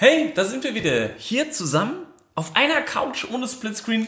[0.00, 1.94] Hey, da sind wir wieder hier zusammen
[2.36, 4.06] auf einer Couch ohne Splitscreen.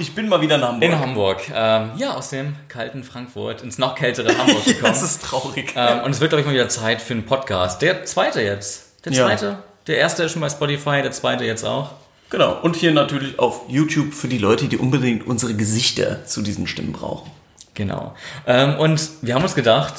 [0.00, 0.82] Ich bin mal wieder in Hamburg.
[0.82, 1.40] In Hamburg.
[1.54, 4.82] Ähm, ja, aus dem kalten Frankfurt ins noch kältere Hamburg gekommen.
[4.82, 5.74] das ist traurig.
[5.76, 7.82] Ähm, und es wird, glaube ich, mal wieder Zeit für einen Podcast.
[7.82, 9.04] Der zweite jetzt.
[9.04, 9.26] Der Ja.
[9.26, 9.58] zweite.
[9.86, 11.92] Der erste ist schon bei Spotify, der zweite jetzt auch.
[12.30, 12.58] Genau.
[12.60, 16.92] Und hier natürlich auf YouTube für die Leute, die unbedingt unsere Gesichter zu diesen Stimmen
[16.92, 17.30] brauchen.
[17.74, 18.16] Genau.
[18.48, 19.94] Ähm, und wir haben uns gedacht,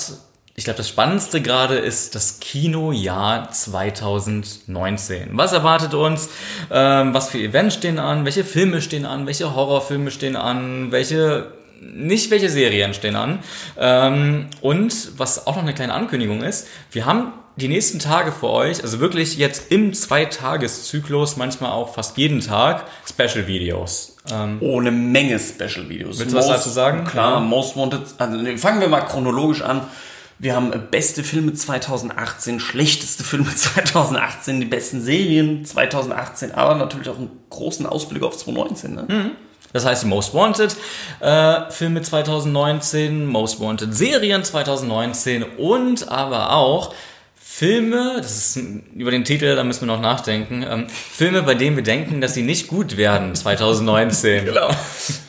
[0.55, 5.29] ich glaube, das Spannendste gerade ist das Kinojahr 2019.
[5.31, 6.29] Was erwartet uns?
[6.71, 8.25] Ähm, was für Events stehen an?
[8.25, 9.25] Welche Filme stehen an?
[9.25, 10.91] Welche Horrorfilme stehen an?
[10.91, 13.39] Welche nicht welche Serien stehen an.
[13.77, 18.49] Ähm, und was auch noch eine kleine Ankündigung ist, wir haben die nächsten Tage für
[18.49, 24.15] euch, also wirklich jetzt im Zweitageszyklus, manchmal auch fast jeden Tag, Special-Videos.
[24.31, 26.19] Ähm, Oh, eine Menge Special-Videos.
[26.19, 27.03] Willst du was dazu sagen?
[27.03, 27.39] Klar, Ja.
[27.41, 28.01] Most Wanted.
[28.17, 29.81] Also, fangen wir mal chronologisch an.
[30.43, 37.07] Wir haben äh, beste Filme 2018, schlechteste Filme 2018, die besten Serien 2018, aber natürlich
[37.07, 38.93] auch einen großen Ausblick auf 2019.
[38.93, 39.05] Ne?
[39.07, 39.31] Mhm.
[39.71, 40.75] Das heißt, die Most Wanted
[41.21, 46.93] äh, Filme 2019, Most Wanted Serien 2019 und aber auch
[47.55, 51.53] Filme, das ist ein- über den Titel, da müssen wir noch nachdenken, ähm, Filme, bei
[51.53, 54.45] denen wir denken, dass sie nicht gut werden 2019.
[54.53, 54.69] Genau.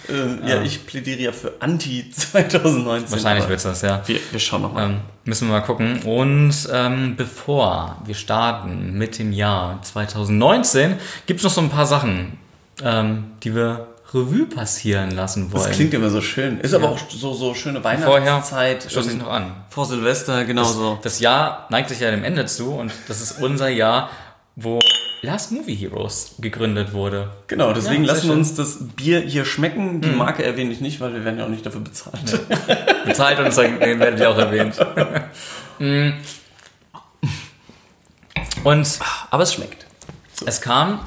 [0.08, 3.12] äh, ja, ich plädiere ja für Anti 2019.
[3.12, 4.02] Wahrscheinlich wird's das, ja.
[4.06, 4.86] Wir, wir schauen nochmal.
[4.90, 6.00] Ähm, müssen wir mal gucken.
[6.02, 10.94] Und ähm, bevor wir starten mit dem Jahr 2019,
[11.26, 12.38] gibt's noch so ein paar Sachen,
[12.82, 15.64] ähm, die wir Revue passieren lassen wollen.
[15.64, 16.60] das klingt immer so schön.
[16.60, 18.86] Ist aber auch so, so schöne Vorher Weihnachtszeit.
[18.90, 19.52] schloss ich ähm, noch an.
[19.68, 20.98] Vor Silvester, genau so.
[21.02, 24.10] Das Jahr neigt sich ja dem Ende zu und das ist unser Jahr,
[24.56, 24.78] wo
[25.22, 27.30] Last Movie Heroes gegründet wurde.
[27.46, 28.26] Genau, deswegen Ja, lassen.
[28.28, 28.32] Mhm.
[28.34, 30.00] uns das Bier hier schmecken.
[30.00, 32.40] Die Marke erwähne ich nicht, weil wir werden ja auch nicht dafür bezahlt.
[33.06, 34.74] Bezahlt uns, dann werdet ihr auch erwähnt.
[35.80, 36.10] Mm.
[38.62, 38.98] und
[39.32, 39.86] Aber es schmeckt.
[40.46, 41.00] es kamen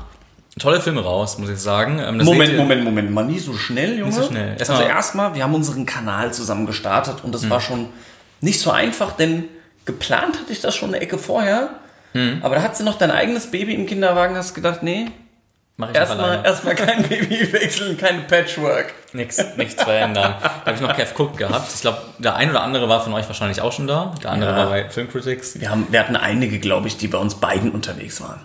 [0.60, 2.00] tolle Filme raus, muss ich sagen.
[2.00, 4.12] Ähm, das Moment, Moment, Moment, mal nie so schnell, Junge.
[4.12, 4.52] so schnell.
[4.60, 7.50] Also Erstmal- erstmal, wir haben unseren Kanal zusammen gestartet und das Hm.
[7.50, 7.88] war schon
[8.42, 9.46] nicht so einfach, denn
[9.86, 11.70] geplant hatte ich das schon eine Ecke vorher.
[12.14, 12.40] Hm.
[12.42, 15.08] Aber da hat sie noch dein eigenes Baby im Kinderwagen, hast gedacht, nee,
[15.80, 18.96] Mach ich noch erstmal erstmal kein Baby wechseln, kein Patchwork.
[19.14, 20.34] Nichts, nichts verändern.
[20.42, 21.72] Da habe ich noch Kev Cook gehabt.
[21.72, 24.16] Ich glaube, der ein oder andere war von euch wahrscheinlich auch schon da.
[24.24, 24.58] Der andere Ja.
[24.58, 25.60] war bei Filmcritics.
[25.60, 28.40] Wir, haben, wir hatten einige, glaube ich, die bei uns beiden unterwegs waren.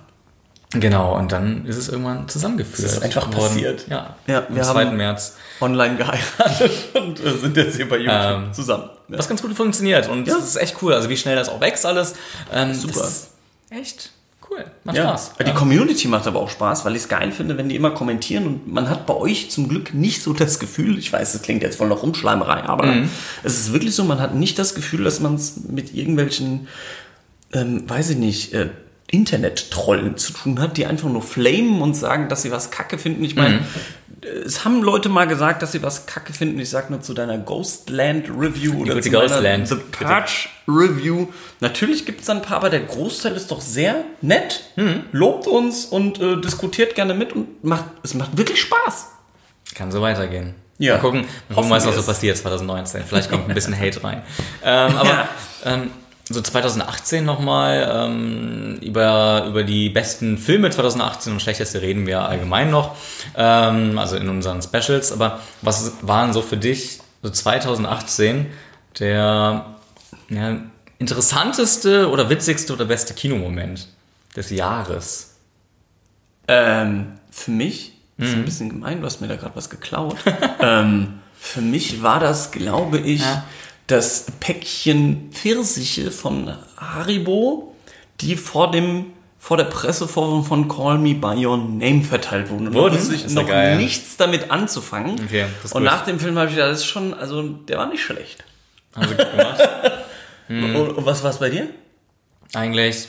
[0.74, 2.78] Genau, und dann ist es irgendwann zusammengeführt.
[2.88, 3.48] Es ist einfach worden.
[3.48, 3.86] passiert.
[3.88, 4.86] Ja, Ja, am wir 2.
[4.86, 5.36] haben- März.
[5.60, 8.14] Online geheiratet und äh, sind jetzt hier bei YouTube
[8.46, 8.84] Ähm, zusammen.
[9.08, 9.18] Ja.
[9.18, 10.34] Was ganz gut funktioniert und Ja.
[10.36, 10.94] das ist echt cool.
[10.94, 12.14] Also wie schnell das auch wächst alles.
[12.52, 13.00] Ähm, Super.
[13.00, 13.28] Das ist
[13.70, 14.10] echt
[14.50, 14.64] cool.
[14.84, 15.32] Macht Ja, Spaß.
[15.46, 18.46] die Community macht aber auch Spaß, weil ich es geil finde, wenn die immer kommentieren
[18.46, 21.62] und man hat bei euch zum Glück nicht so das Gefühl, ich weiß, das klingt
[21.62, 23.10] jetzt voll nach Rumschleimerei, aber Mhm.
[23.44, 26.66] es ist wirklich so, man hat nicht das Gefühl, dass man es mit irgendwelchen,
[27.52, 28.70] ähm, weiß ich nicht, äh,
[29.12, 33.22] Internet-Trollen zu tun hat, die einfach nur flamen und sagen, dass sie was kacke finden.
[33.24, 33.42] Ich Mhm.
[33.42, 33.60] meine,
[34.46, 36.58] es haben Leute mal gesagt, dass sie was kacke finden.
[36.58, 39.86] Ich sag nur zu deiner Ghostland Review oder zu Ghostland, The bitte.
[40.04, 41.26] Purge Review.
[41.60, 45.04] Natürlich gibt es ein paar, aber der Großteil ist doch sehr nett, Mhm.
[45.12, 49.08] lobt uns und äh, diskutiert gerne mit und macht, es macht wirklich Spaß.
[49.74, 50.54] Kann so weitergehen.
[50.78, 50.94] Ja.
[50.94, 53.02] Mal gucken, mal gucken was noch so passiert 2019.
[53.06, 54.22] Vielleicht kommt ein bisschen Hate rein.
[54.64, 55.28] Ähm, aber Ja.
[55.64, 55.90] ähm,
[56.32, 62.70] so 2018 nochmal ähm, über, über die besten Filme 2018 und schlechteste reden wir allgemein
[62.70, 62.96] noch.
[63.36, 65.12] Ähm, also in unseren Specials.
[65.12, 68.46] Aber was waren so für dich so 2018
[68.98, 69.66] der
[70.28, 70.56] ja,
[70.98, 73.88] interessanteste oder witzigste oder beste Kinomoment
[74.36, 75.34] des Jahres?
[76.48, 78.32] Ähm, für mich, das Mhm.
[78.32, 80.16] ist ein bisschen gemein, du hast mir da gerade was geklaut.
[80.60, 83.44] ähm, für mich war das, glaube ich, Ja.
[83.92, 87.74] Das Päckchen Pfirsiche von Haribo,
[88.20, 89.06] die vor dem
[89.38, 92.68] vor der Pressevorführung von Call Me By Your Name verteilt wurden.
[92.68, 92.96] Und Wurden?
[92.96, 93.76] Ist noch geil.
[93.76, 95.20] nichts damit anzufangen.
[95.24, 95.90] Okay, das ist Und gut.
[95.90, 98.44] nach dem Film habe ich gedacht, das ist schon, also der war nicht schlecht.
[98.94, 99.60] Haben sie gut gemacht?
[100.48, 101.68] Und, und was war es bei dir?
[102.52, 103.08] Eigentlich,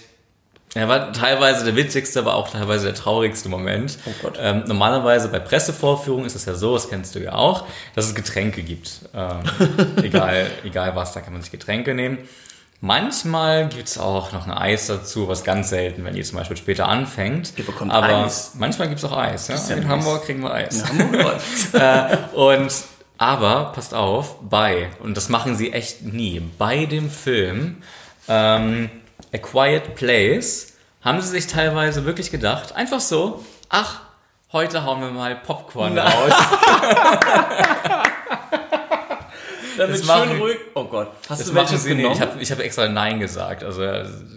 [0.76, 3.98] er war teilweise der witzigste, aber auch teilweise der traurigste Moment.
[4.06, 4.38] Oh Gott.
[4.40, 7.66] Ähm, normalerweise bei Pressevorführungen ist es ja so, das kennst du ja auch,
[7.96, 9.02] dass es Getränke gibt.
[9.14, 9.42] Ähm,
[10.04, 12.18] egal, egal was, da kann man sich Getränke nehmen.
[12.82, 16.90] Manchmal gibt's auch noch ein Eis dazu, was ganz selten, wenn ihr zum Beispiel später
[16.90, 17.54] anfängt.
[17.56, 18.56] Ihr bekommt aber Eis.
[18.56, 19.48] manchmal gibt's auch Eis.
[19.48, 19.56] Ja?
[19.56, 19.88] In nice.
[19.88, 20.90] Hamburg kriegen wir Eis.
[20.90, 21.36] In Hamburg.
[21.74, 22.74] Äh, und
[23.18, 26.42] aber passt auf, bei und das machen sie echt nie.
[26.58, 27.78] Bei dem Film
[28.28, 28.90] ähm,
[29.34, 34.02] A Quiet Place haben sie sich teilweise wirklich gedacht, einfach so, ach,
[34.52, 36.34] heute hauen wir mal Popcorn raus.
[39.78, 40.58] Damit Das machen- schön ruhig.
[40.76, 41.10] Oh Gott.
[41.30, 42.14] Hast Das du welches genommen?
[42.14, 43.64] Ich habe ich hab extra Nein gesagt.
[43.64, 43.82] Also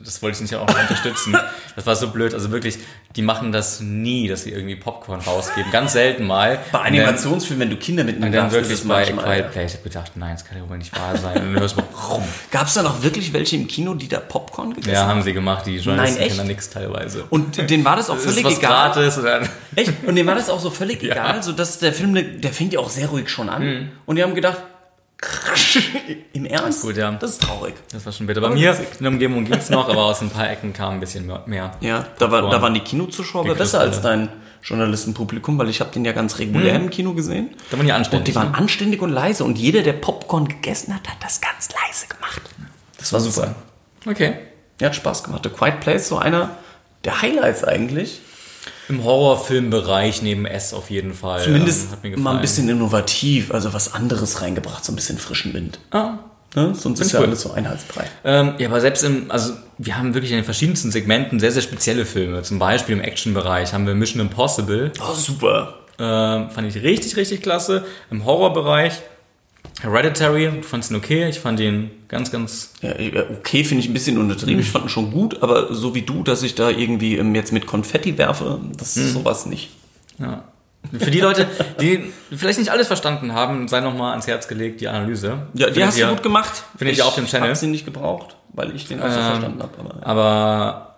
[0.05, 1.37] das wollte ich nicht auch noch unterstützen.
[1.77, 2.33] Das war so blöd.
[2.33, 2.79] Also wirklich,
[3.17, 5.71] die machen das nie, dass sie irgendwie Popcorn rausgeben.
[5.71, 6.59] Ganz selten mal.
[6.73, 9.51] bei dann- Animationsfilmen, wenn du Kinder mitnehmen dann darfst, ist wirklich bei Quiet ja.
[9.51, 9.73] Place.
[9.73, 11.37] Ich habe gedacht, nein, das kann ja wohl nicht wahr sein.
[11.37, 12.23] Und dann hörst du mal rum.
[12.51, 15.09] Gab es da noch wirklich welche im Kino, die da Popcorn gegessen Ja, haben?
[15.11, 15.67] haben sie gemacht.
[15.67, 16.29] Die Journalisten echt?
[16.29, 17.25] kennen da nichts teilweise.
[17.29, 18.71] Und denen war das auch völlig ist was egal.
[18.95, 19.19] gratis.
[19.19, 19.93] Und dann, Echt?
[20.07, 22.81] Und denen war das auch so völlig egal, so dass der Film, der fängt ja
[22.81, 23.63] auch sehr ruhig schon an.
[23.67, 23.89] Mhm.
[24.07, 24.57] Und die haben gedacht,
[26.33, 26.83] im Ernst?
[26.83, 27.11] gut, ja.
[27.13, 27.75] Das ist traurig.
[27.91, 28.41] das war schon bitter.
[28.41, 28.89] Bei Aber mir witzig.
[28.99, 31.73] in der Umgebung ging's noch, aber aus ein paar Ecken kam ein bisschen mehr.
[31.81, 34.29] Ja, da, war, da waren die Kinozuschauer besser als dein
[34.63, 37.51] Journalistenpublikum, weil ich habe den ja ganz regulär im Kino gesehen.
[37.71, 38.25] Da waren die Und anständig.
[38.27, 39.45] die waren anständig und leise.
[39.45, 42.43] Und jeder, der Popcorn gegessen hat, hat das ganz leise gemacht.
[42.99, 43.55] Das war super.
[44.05, 44.35] Okay.
[44.81, 45.43] Ja, hat Spaß gemacht.
[45.45, 46.51] The Quiet Place, so einer
[47.05, 48.21] der Highlights eigentlich.
[48.89, 51.43] Im Horrorfilmbereich neben S auf jeden Fall.
[51.43, 55.19] Zumindest ähm, hat mir mal ein bisschen innovativ, also was anderes reingebracht, so ein bisschen
[55.19, 55.79] frischen Wind.
[55.91, 56.19] Ah,
[56.57, 56.75] Ne?
[56.75, 57.27] Sonst ist ja cool.
[57.27, 58.05] alles so einheitsbrei.
[58.25, 61.61] Ähm, ja, aber selbst im, also wir haben wirklich in den verschiedensten Segmenten sehr, sehr
[61.61, 62.43] spezielle Filme.
[62.43, 64.91] Zum Beispiel im Actionbereich haben wir Mission Impossible.
[64.99, 65.75] Oh, super.
[65.99, 67.85] Ähm, fand ich richtig, richtig klasse.
[68.11, 68.95] Im Horrorbereich
[69.83, 71.29] Hereditary, du fandst ihn okay.
[71.29, 72.73] Ich fand ihn ganz, ganz.
[72.81, 72.91] Ja,
[73.39, 74.61] okay, finde ich ein bisschen untertrieben.
[74.61, 77.53] Ich fand ihn schon gut, aber so wie du, dass ich da irgendwie ähm, jetzt
[77.53, 79.71] mit Konfetti werfe, das ist sowas nicht.
[80.19, 80.45] Ja.
[80.99, 81.47] Für die Leute,
[81.81, 85.47] die vielleicht nicht alles verstanden haben, sei nochmal ans Herz gelegt, die Analyse.
[85.55, 86.63] Ja, die Findet hast ihr- du gut gemacht.
[86.79, 87.47] findet ihr auf dem Channel?
[87.47, 89.73] Ich habe sie nicht gebraucht, weil ich den auch so Ähm, verstanden habe.
[89.81, 90.97] Aber Aber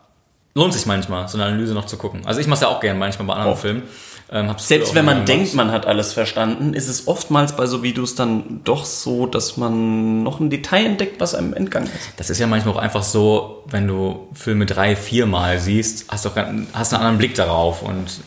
[0.55, 2.21] lohnt sich manchmal, so eine Analyse noch zu gucken.
[2.27, 3.57] Also ich mache ja auch gerne manchmal bei anderen Oh.
[3.57, 3.83] Filmen.
[4.31, 8.15] Ähm, Selbst wenn man denkt, man hat alles verstanden, ist es oftmals bei so Videos
[8.15, 12.11] dann doch so, dass man noch ein Detail entdeckt, was einem entgangen ist.
[12.17, 16.29] Das ist ja manchmal auch einfach so, wenn du Filme drei, viermal siehst, hast du
[16.31, 16.37] auch
[16.75, 18.21] hast einen anderen Blick darauf und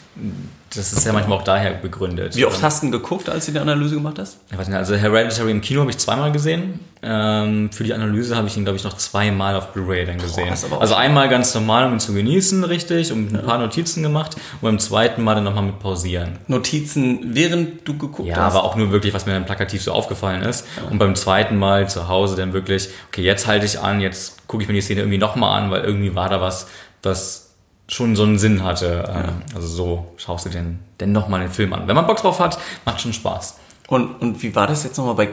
[0.76, 2.36] das ist ja manchmal auch daher begründet.
[2.36, 4.38] Wie oft hast du geguckt, als du die Analyse gemacht hast?
[4.52, 6.80] Ja, Also Hereditary im Kino habe ich zweimal gesehen.
[7.04, 10.54] Ähm, für die Analyse habe ich ihn, glaube ich, noch zweimal auf Blu-ray dann gesehen.
[10.72, 14.36] auch also einmal ganz normal, um ihn zu genießen, richtig, und ein paar Notizen gemacht.
[14.36, 16.38] Und beim zweiten Mal dann nochmal mit pausieren.
[16.48, 18.54] Notizen, während du geguckt Ja, hast?
[18.56, 20.66] aber auch nur wirklich, was mir dann plakativ so aufgefallen ist.
[20.92, 24.62] Und beim zweiten Mal zu Hause dann wirklich, okay, jetzt halte ich an, jetzt gucke
[24.64, 26.68] ich mir die Szene irgendwie nochmal an, weil irgendwie war da was,
[27.02, 27.41] was
[27.92, 29.04] schon so einen Sinn hatte.
[29.14, 31.88] Ähm, Also so schaust du den, denn nochmal den Film an.
[31.88, 33.58] Wenn man Bock drauf hat, macht schon Spaß.
[33.88, 35.30] Und, und wie war das jetzt nochmal bei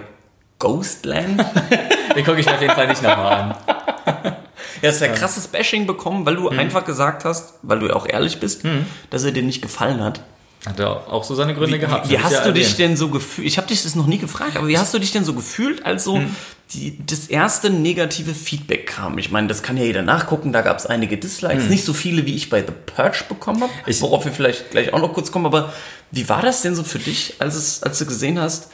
[0.58, 1.38] Ghostland?
[2.16, 3.54] Den gucke ich mir auf jeden Fall nicht nochmal an.
[4.82, 8.06] Ja, es hat krasses Bashing bekommen, weil du einfach gesagt hast, weil du ja auch
[8.06, 8.62] ehrlich bist,
[9.10, 10.20] dass er dir nicht gefallen hat.
[10.66, 12.08] Hat er auch so seine Gründe gehabt.
[12.10, 13.46] Wie hab ich hast ja du dich denn so gefühlt?
[13.46, 15.86] Ich habe dich das noch nie gefragt, aber wie hast du dich denn so gefühlt,
[15.86, 16.34] als so Hm.
[16.74, 19.18] die, das erste negative Feedback kam?
[19.18, 21.70] Ich meine, das kann ja jeder nachgucken, da gab es einige Dislikes, Hm.
[21.70, 25.00] nicht so viele, wie ich bei The Purge bekommen habe, worauf wir vielleicht gleich auch
[25.00, 25.72] noch kurz kommen, aber
[26.10, 28.68] wie war das denn so für dich, als, es, als du gesehen hast,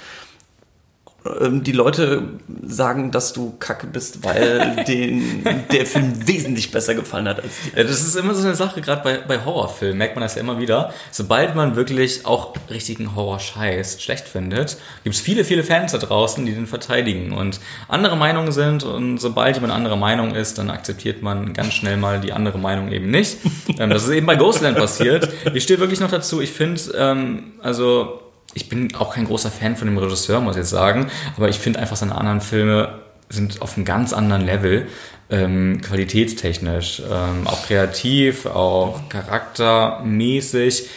[1.25, 2.23] die Leute
[2.67, 7.79] sagen, dass du kacke bist, weil den, der Film wesentlich besser gefallen hat als dir.
[7.79, 10.43] Ja, das ist immer so eine Sache, gerade bei, bei Horrorfilmen merkt man das ja
[10.43, 10.93] immer wieder.
[11.11, 16.45] Sobald man wirklich auch richtigen Horror-Scheiß schlecht findet, gibt es viele, viele Fans da draußen,
[16.45, 18.85] die den verteidigen und andere Meinungen sind.
[18.85, 22.93] Und sobald jemand anderer Meinung ist, dann akzeptiert man ganz schnell mal die andere Meinung
[22.93, 23.39] eben nicht.
[23.79, 25.31] ähm, das ist eben bei Ghostland passiert.
[25.55, 26.43] Ich stehe wirklich noch dazu.
[26.43, 28.24] Ich finde, ähm, also
[28.55, 31.59] ich bin auch kein großer Fan von dem Regisseur, muss ich jetzt sagen, aber ich
[31.59, 34.87] finde einfach seine anderen Filme sind auf einem ganz anderen Level,
[35.31, 40.89] ähm, qualitätstechnisch, ähm, auch kreativ, auch charaktermäßig.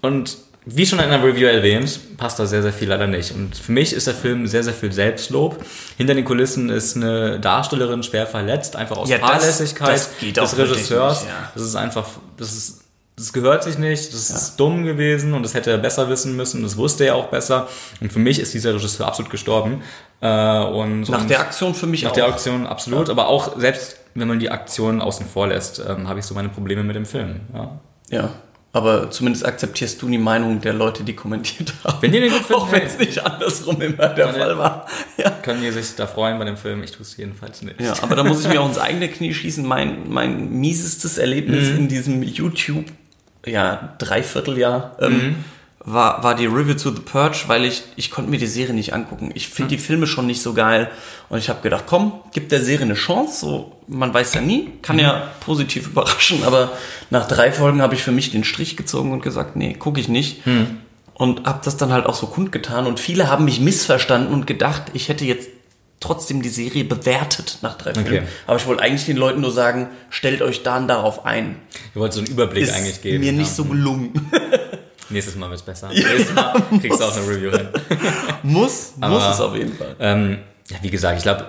[0.00, 3.32] Und wie schon in der Review erwähnt, passt da sehr, sehr viel leider nicht.
[3.32, 5.64] Und für mich ist der Film sehr, sehr viel Selbstlob.
[5.96, 10.56] Hinter den Kulissen ist eine Darstellerin schwer verletzt, einfach aus Ja, das- Fahrlässigkeit das auch
[10.56, 11.22] des Regisseurs.
[11.22, 11.50] nicht, ja.
[11.54, 12.06] Das ist einfach,
[12.36, 12.80] das ist
[13.20, 16.62] das gehört sich nicht, das ist dumm gewesen und das hätte er besser wissen müssen,
[16.62, 17.68] das wusste er auch besser.
[18.00, 19.82] Und für mich ist dieser Regisseur absolut gestorben.
[20.20, 20.26] Äh,
[20.64, 22.14] und, Nach und der Aktion für mich nach auch.
[22.14, 26.18] der Aktion absolut, aber auch selbst wenn man die Aktion außen vor lässt, ähm, habe
[26.18, 27.40] ich so meine Probleme mit dem Film.
[27.54, 27.78] Ja.
[28.10, 28.30] Ja,
[28.72, 31.98] aber zumindest akzeptierst du die Meinung der Leute, die kommentiert haben.
[32.00, 34.86] Wenn die den gut finden, Auch wenn es nicht andersrum immer der Fall war.
[35.16, 35.30] Ja.
[35.30, 36.82] Können die sich da freuen bei dem Film?
[36.82, 37.80] Ich tue es jedenfalls nicht.
[37.80, 39.64] ja, aber da muss ich mir auch ins eigene Knie schießen.
[39.66, 41.76] Mein, mein miesestes Erlebnis Mhm.
[41.78, 42.84] in diesem YouTube,
[43.46, 45.36] ja, Dreivierteljahr, ähm, Mhm.
[45.82, 48.92] war, war die Review to the Purge, weil ich, ich konnte mir die Serie nicht
[48.92, 49.30] angucken.
[49.34, 49.52] Ich Mhm.
[49.54, 50.90] finde die Filme schon nicht so geil.
[51.30, 53.40] Und ich habe gedacht, komm, gib der Serie eine Chance.
[53.40, 55.02] So, man weiß ja nie, kann Mhm.
[55.02, 56.44] ja positiv überraschen.
[56.44, 56.72] Aber
[57.08, 60.08] nach drei Folgen habe ich für mich den Strich gezogen und gesagt, nee, gucke ich
[60.08, 60.46] nicht.
[60.46, 60.78] Mhm.
[61.14, 62.86] Und habe das dann halt auch so kundgetan.
[62.86, 65.48] Und viele haben mich missverstanden und gedacht, ich hätte jetzt
[66.00, 68.26] trotzdem die Serie bewertet nach drei Filmen.
[68.46, 71.56] Aber ich wollte eigentlich den Leuten nur sagen, stellt euch dann darauf ein.
[71.94, 73.20] Ich wollte so einen Überblick Ist eigentlich geben.
[73.22, 73.54] mir nicht ja.
[73.54, 74.30] so gelungen.
[75.10, 75.88] Nächstes Mal wird's besser.
[75.88, 77.68] Nächstes Mal kriegst du auch eine Review hin.
[78.42, 79.96] Muss, muss Aber- es auf jeden Fall.
[79.98, 80.38] Ähm,
[80.70, 81.46] ja, wie gesagt, ich glaube,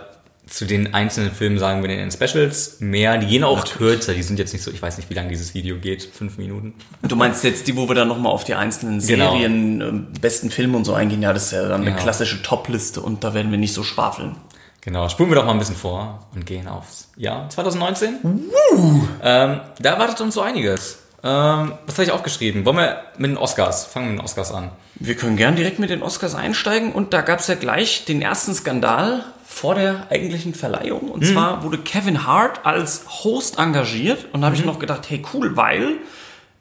[0.51, 3.17] zu den einzelnen Filmen sagen wir in den Specials mehr.
[3.17, 4.13] Die gehen auch kürzer.
[4.13, 6.03] Die sind jetzt nicht so, ich weiß nicht, wie lange dieses Video geht.
[6.03, 6.73] Fünf Minuten.
[7.03, 9.31] Du meinst jetzt die, wo wir dann nochmal auf die einzelnen Genau.
[9.31, 11.21] Serien, ähm, besten Filme und so eingehen?
[11.21, 12.01] Ja, das ist ja dann eine Genau.
[12.03, 14.35] klassische Top-Liste und da werden wir nicht so schwafeln.
[14.81, 18.15] Genau, spulen wir doch mal ein bisschen vor und gehen aufs Jahr 2019.
[19.23, 20.97] Ähm, da erwartet uns so einiges.
[21.23, 22.65] Ähm, was habe ich aufgeschrieben?
[22.65, 23.85] Wollen wir mit den Oscars?
[23.85, 24.71] Fangen wir mit den Oscars an.
[24.95, 28.21] Wir können gern direkt mit den Oscars einsteigen und da gab es ja gleich den
[28.21, 31.11] ersten Skandal vor der eigentlichen Verleihung.
[31.11, 35.21] Und zwar wurde Kevin Hart als Host engagiert und da habe ich noch gedacht, hey
[35.33, 35.97] cool, weil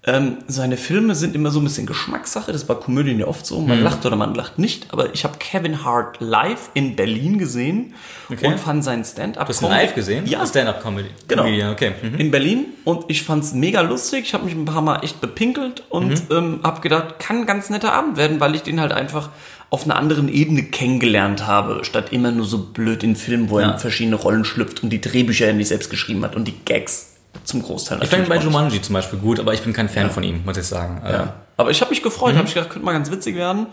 [0.03, 2.51] ähm, seine Filme sind immer so ein bisschen Geschmackssache.
[2.53, 3.61] Das ist bei Komödien ja oft so.
[3.61, 4.87] Man lacht oder man lacht nicht.
[4.93, 7.95] Aber ich habe Kevin Hart live in Berlin gesehen
[8.33, 8.47] Okay.
[8.47, 9.47] und fand seinen Stand-up.
[9.49, 10.27] Hast du ihn live gesehen?
[10.27, 10.45] Ja.
[10.47, 11.11] Stand-up-Comedy.
[11.29, 11.45] Genau.
[11.73, 11.93] Okay.
[12.03, 12.15] Mhm.
[12.19, 14.25] in Berlin und ich fand's mega lustig.
[14.25, 17.69] Ich habe mich ein paar Mal echt bepinkelt und ähm, habe gedacht, kann ein ganz
[17.71, 19.29] netter Abend werden, weil ich den halt einfach
[19.71, 23.67] auf einer anderen Ebene kennengelernt habe, statt immer nur so blöd in Filmen, wo er
[23.69, 23.73] Ja.
[23.73, 27.15] in verschiedene Rollen schlüpft und die Drehbücher er nicht selbst geschrieben hat und die Gags
[27.45, 28.39] zum Großteil Ich fand ihn bei.
[28.39, 31.00] Jumanji zum Beispiel gut, aber ich bin kein Fan von ihm, muss ich sagen.
[31.05, 31.35] Ja.
[31.57, 33.67] Aber ich habe mich gefreut, habe ich gedacht, könnte mal ganz witzig werden.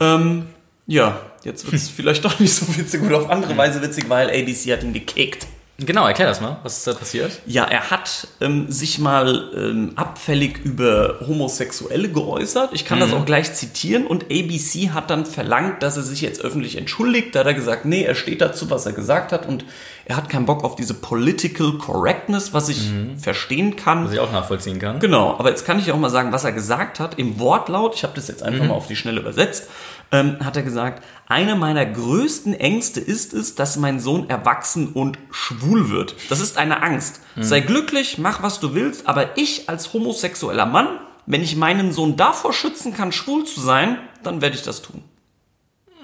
[0.00, 0.46] Ähm,
[0.88, 4.72] ja, jetzt wird's vielleicht doch nicht so witzig oder auf andere Weise witzig, weil ABC
[4.72, 5.46] hat ihn gekickt.
[5.78, 6.56] Genau, erklär das mal.
[6.62, 7.40] Was ist da passiert?
[7.44, 12.70] Ja, er hat ähm, sich mal ähm, abfällig über Homosexuelle geäußert.
[12.72, 14.06] Ich kann das auch gleich zitieren.
[14.06, 17.34] Und ABC hat dann verlangt, dass er sich jetzt öffentlich entschuldigt.
[17.34, 19.46] Da hat er gesagt, nee, er steht dazu, was er gesagt hat.
[19.46, 19.66] Und
[20.06, 22.90] er hat keinen Bock auf diese Political Correctness, was ich
[23.20, 24.06] verstehen kann.
[24.06, 24.98] Was ich auch nachvollziehen kann.
[25.00, 27.18] Genau, aber jetzt kann ich auch mal sagen, was er gesagt hat.
[27.18, 29.68] Im Wortlaut, ich habe das jetzt einfach mal auf die Schnelle übersetzt,
[30.12, 35.18] ähm, hat er gesagt, eine meiner größten Ängste ist es, dass mein Sohn erwachsen und
[35.30, 36.14] schwul wird.
[36.30, 37.20] Das ist eine Angst.
[37.38, 40.88] Sei glücklich, mach was du willst, aber ich als homosexueller Mann,
[41.26, 45.02] wenn ich meinen Sohn davor schützen kann, schwul zu sein, dann werde ich das tun.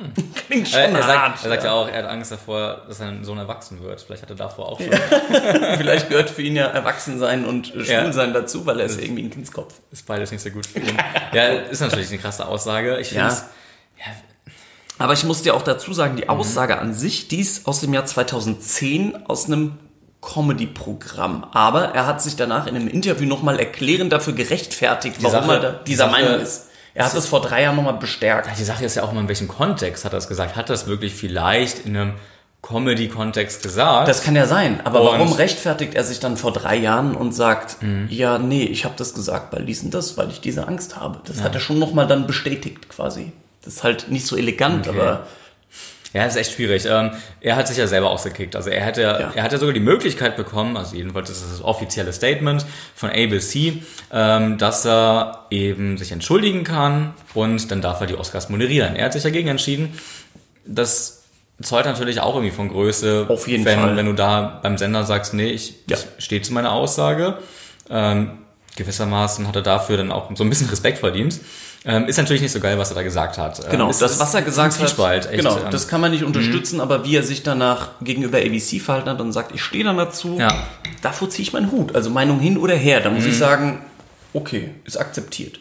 [0.49, 1.39] Klingt schon er, hart.
[1.39, 4.01] sagt, er sagt ja auch, er hat Angst davor, dass sein Sohn erwachsen wird.
[4.01, 4.91] Vielleicht hat er davor auch schon.
[5.77, 8.01] Vielleicht gehört für ihn ja Erwachsensein und äh, Ja.
[8.01, 9.75] Schwulsein dazu, weil er ist ja irgendwie ein Kindskopf.
[9.93, 10.97] Ist beides nicht so gut für ihn.
[11.33, 12.99] ja, ist natürlich eine krasse Aussage.
[12.99, 13.29] Ich finde Ja.
[13.29, 13.45] es.
[14.99, 16.17] Aber ich muss dir auch dazu sagen, Mhm.
[16.19, 19.73] die Aussage an sich, die ist aus dem Jahr 2010 aus einem
[20.21, 21.45] Comedy-Programm.
[21.53, 25.61] Aber er hat sich danach in einem Interview nochmal erklärend dafür gerechtfertigt, warum Sache- er
[25.61, 26.67] da die dieser Sache- Meinung ist.
[26.95, 28.49] Er hat es vor drei Jahren nochmal bestärkt.
[28.59, 30.57] Die Sache ist ja auch immer, in welchem Kontext hat er es gesagt?
[30.57, 32.13] Hat er es wirklich vielleicht in einem
[32.61, 34.09] Comedy-Kontext gesagt?
[34.09, 34.81] Das kann ja sein.
[34.85, 38.09] Aber Und- warum rechtfertigt er sich dann vor drei Jahren und sagt, Mhm.
[38.11, 41.21] ja, nee, ich habe das gesagt, weil dies und das, weil ich diese Angst habe.
[41.25, 43.33] Das hat er schon nochmal dann bestätigt quasi.
[43.65, 44.99] Das ist halt nicht so elegant, Okay.
[44.99, 45.27] aber
[46.15, 46.85] Ja, ist echt schwierig.
[46.85, 48.55] Ähm, er hat sich ja selber ausgekickt.
[48.55, 49.33] Also er hätte, Ja.
[49.35, 53.09] er hat ja sogar die Möglichkeit bekommen, also jedenfalls ist das das offizielle Statement von
[53.09, 58.95] ABC, ähm, dass er eben sich entschuldigen kann und dann darf er die Oscars moderieren.
[58.95, 59.99] Er hat sich dagegen entschieden.
[60.67, 61.23] Das
[61.63, 63.25] zeugt natürlich auch irgendwie von Größe.
[63.31, 63.97] Auf jeden wenn, Fall.
[63.97, 65.97] Wenn du da beim Sender sagst, nee, ich, Ja.
[66.19, 67.39] ich stehe zu meiner Aussage.
[67.89, 68.33] Ähm,
[68.77, 71.41] gewissermaßen hat er dafür dann auch so ein bisschen Respekt verdient.
[71.85, 73.59] Ähm, ist natürlich nicht so geil, was er da gesagt hat.
[73.65, 76.23] Ähm, Genau, ist- das, was er gesagt hat, echt, genau, ähm, das kann man nicht
[76.23, 79.97] unterstützen, aber wie er sich danach gegenüber ABC verhalten hat und sagt, ich stehe dann
[79.97, 80.53] dazu, Ja.
[80.53, 80.57] Mhm.
[81.03, 81.95] davor ziehe ich meinen Hut.
[81.95, 83.85] Also Meinung hin oder her, da muss ich sagen,
[84.33, 85.59] okay, ist akzeptiert.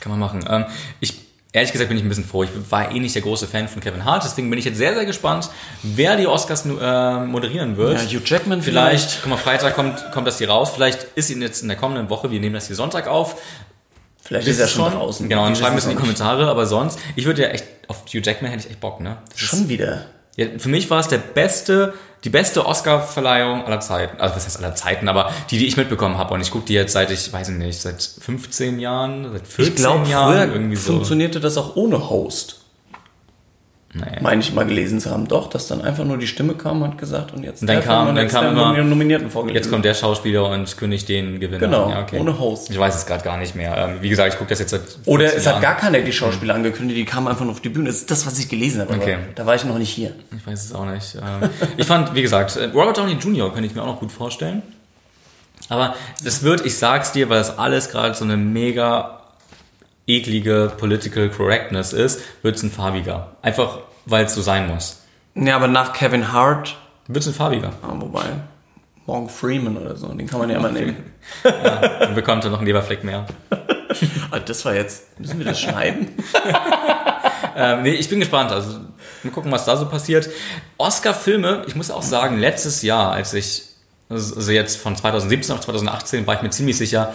[0.00, 0.44] Kann man machen.
[0.50, 0.64] Ähm,
[0.98, 1.14] ich,
[1.52, 2.42] ehrlich gesagt bin ich ein bisschen froh.
[2.42, 4.94] Ich war eh nicht der große Fan von Kevin Hart, deswegen bin ich jetzt sehr,
[4.94, 5.48] sehr gespannt,
[5.84, 8.00] wer die Oscars äh, moderieren wird.
[8.00, 9.22] Ja, Hugh Jackman vielleicht, vielleicht.
[9.22, 10.70] guck mal, Freitag kommt, kommt das hier raus.
[10.74, 13.36] Vielleicht ist ihn jetzt in der kommenden Woche, wir nehmen das hier Sonntag auf.
[14.30, 15.28] Vielleicht ist er schon draußen.
[15.28, 16.18] Genau, und Wir schreiben es wissen in die es.
[16.18, 19.16] Kommentare, aber sonst, ich würde ja echt, auf Hugh Jackman hätte ich echt Bock, ne?
[19.30, 20.06] Das ist- Schon wieder.
[20.36, 24.20] ja, für mich war es der beste, die beste Oscar-Verleihung aller Zeiten.
[24.20, 26.34] Also was heißt aller Zeiten, aber die, die ich mitbekommen habe.
[26.34, 29.64] Und ich gucke die jetzt seit ich, weiß ich nicht, seit 15 Jahren, seit 14
[29.64, 30.92] Ich glaube, Jahren irgendwie so.
[30.92, 32.59] funktionierte das auch ohne Host.
[33.92, 34.02] Nee.
[34.20, 35.26] Meine ich mal gelesen zu haben.
[35.26, 37.82] Doch, dass dann einfach nur die Stimme kam und hat gesagt und jetzt Und dann
[37.82, 39.56] kam- dann kam immer- Nomin- Nominierten vorgelesen.
[39.64, 41.58] Jetzt kommt der Schauspieler und kündigt den Gewinner.
[41.58, 42.20] Genau, ja, okay.
[42.20, 42.70] ohne Host.
[42.70, 43.76] Ich weiß es gerade gar nicht mehr.
[43.76, 46.12] Ähm, wie gesagt, ich gucke das jetzt seit 15 Oder es hat gar keiner die
[46.12, 47.86] Schauspieler angekündigt, die kamen einfach nur auf die Bühne.
[47.86, 48.94] Das ist das, was ich gelesen habe.
[48.94, 49.18] Okay.
[49.34, 50.12] Da war ich noch nicht hier.
[50.38, 51.16] Ich weiß es auch nicht.
[51.16, 53.52] Ähm, ich fand, wie gesagt, äh, Robert Downey Jr.
[53.52, 54.62] könnte ich mir auch noch gut vorstellen.
[55.68, 55.94] Aber
[56.24, 59.19] das wird, ich sag's dir, weil das alles gerade so eine mega
[60.16, 63.36] eklige Political Correctness ist, wird's ein farbiger.
[63.42, 65.02] Einfach, weil es so sein muss.
[65.34, 66.76] Ja, aber nach Kevin Hart,
[67.08, 67.72] Wird's ein farbiger.
[67.82, 68.24] ah, wobei,
[69.06, 70.96] Morgan Freeman oder so, den kann man ja immer nehmen.
[71.42, 73.26] Dann bekommt er noch einen Leberfleck mehr.
[74.30, 76.10] Ah, das war jetzt, müssen wir das schneiden?
[77.56, 78.52] Ähm, nee, ich bin gespannt.
[78.52, 78.78] Also,
[79.22, 80.30] mal gucken, was da so passiert.
[80.78, 83.64] Oscar-Filme, ich muss auch sagen, letztes Jahr, als ich,
[84.08, 87.12] also jetzt von 2017 auf 2018, war ich mir ziemlich sicher,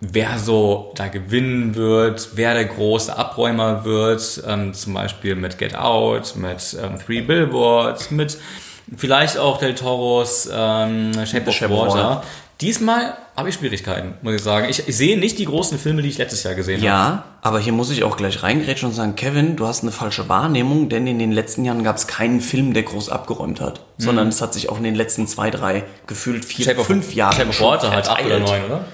[0.00, 5.74] wer so da gewinnen wird, wer der große Abräumer wird, ähm, zum Beispiel mit Get
[5.74, 8.38] Out, mit ähm, Three Billboards, mit
[8.96, 11.94] vielleicht auch Del Toros ähm, Shape of Shape Water.
[11.94, 12.22] Water.
[12.60, 14.66] Diesmal habe ich Schwierigkeiten, muss ich sagen.
[14.68, 16.86] Ich, ich sehe nicht die großen Filme, die ich letztes Jahr gesehen habe.
[16.86, 20.28] Ja, aber hier muss ich auch gleich reingrätschen und sagen, Kevin, du hast eine falsche
[20.28, 24.26] Wahrnehmung, denn in den letzten Jahren gab es keinen Film, der groß abgeräumt hat, sondern
[24.26, 27.50] es hat sich auch in den letzten zwei, drei, gefühlt vier, Shape fünf Jahren Shape
[27.50, 28.84] of Water halt acht oder neun, oder?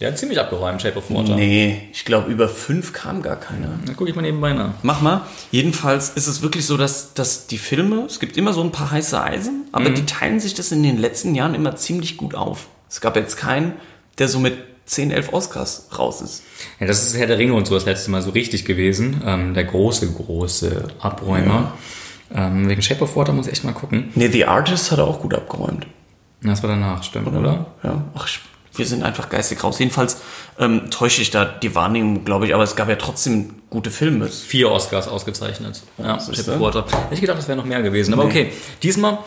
[0.00, 1.34] Der hat ziemlich abgeräumt, Shape of Water.
[1.34, 3.68] Nee, ich glaube, über fünf kam gar keiner.
[3.84, 4.74] Dann gucke ich mal nebenbei nach.
[4.82, 5.22] Mach mal.
[5.50, 8.92] Jedenfalls ist es wirklich so, dass, dass die Filme, es gibt immer so ein paar
[8.92, 12.68] heiße Eisen, aber die teilen sich das in den letzten Jahren immer ziemlich gut auf.
[12.88, 13.72] Es gab jetzt keinen,
[14.18, 16.44] der so mit 10, 11 Oscars raus ist.
[16.78, 19.22] Ja, das ist Herr der Ringe und so das letzte Mal so richtig gewesen.
[19.26, 21.72] Ähm, der große, große Abräumer.
[22.32, 24.10] Ähm, wegen Shape of Water muss ich echt mal gucken.
[24.14, 25.86] Nee, The Artist hat er auch gut abgeräumt.
[26.42, 27.66] Das war danach, stimmt, oder?
[27.82, 28.28] Ja, ach,
[28.78, 29.78] wir sind einfach geistig raus.
[29.78, 30.18] Jedenfalls
[30.58, 34.26] ähm, täusche ich da die Wahrnehmung, glaube ich, aber es gab ja trotzdem gute Filme.
[34.28, 35.82] Vier Oscars ausgezeichnet.
[35.98, 36.18] Ja?
[36.60, 36.84] Water.
[36.86, 38.14] Hätte ich gedacht, das wäre noch mehr gewesen.
[38.14, 39.18] Aber okay, diesmal,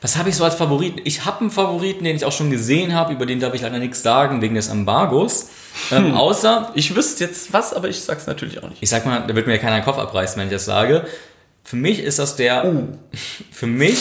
[0.00, 1.00] was habe ich so als Favoriten?
[1.04, 3.78] Ich habe einen Favoriten, den ich auch schon gesehen habe, über den darf ich leider
[3.78, 5.48] nichts sagen, wegen des Embargos.
[5.90, 8.82] Ähm, außer, Ich wüsste jetzt was, aber ich sag's natürlich auch nicht.
[8.82, 11.06] ich sag mal, da wird mir ja keiner den Kopf abreißen, wenn ich das sage.
[11.64, 12.72] Für mich ist das der,
[13.50, 13.98] für mich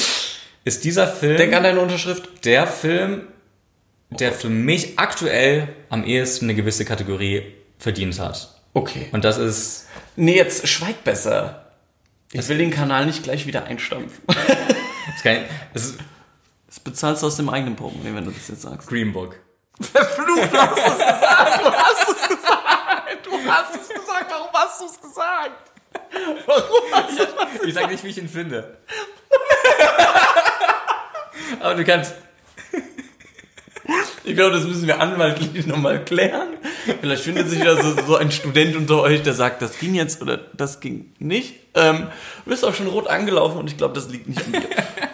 [0.66, 2.46] ist dieser Film Denk an deine Unterschrift.
[2.46, 3.22] der Film,
[4.10, 7.44] der für mich aktuell am ehesten eine gewisse Kategorie
[7.78, 8.62] verdient hat.
[8.74, 9.08] Okay.
[9.12, 11.66] Und das ist, Nee, jetzt schweig besser.
[12.32, 14.24] Ich will den Kanal nicht gleich wieder einstampfen.
[14.28, 15.98] das ist kein, das ist
[16.68, 18.88] Das bezahlst du aus dem eigenen Portemonnaie, wenn du das jetzt sagst.
[18.88, 19.36] Green Book.
[19.80, 21.66] Verflucht, du hast es gesagt.
[21.66, 23.26] Du hast es gesagt.
[23.26, 24.32] Du hast es gesagt.
[24.32, 25.72] Warum hast du es gesagt?
[26.46, 28.78] Warum hast du es Ich sage nicht, wie ich ihn finde.
[31.60, 32.14] Aber du kannst.
[34.24, 36.50] Ich glaube, das müssen wir anwaltlich nochmal klären.
[37.00, 40.22] Vielleicht findet sich da so, so ein Student unter euch, der sagt, das ging jetzt
[40.22, 41.56] oder das ging nicht.
[41.76, 42.08] Ähm,
[42.44, 44.62] du bist auch schon rot angelaufen und ich glaube, das liegt nicht an mir.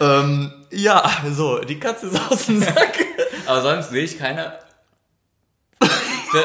[0.00, 2.98] ähm, ja, so, die Katze ist aus dem Sack.
[3.46, 4.54] Aber sonst sehe ich keine.
[5.80, 6.38] The,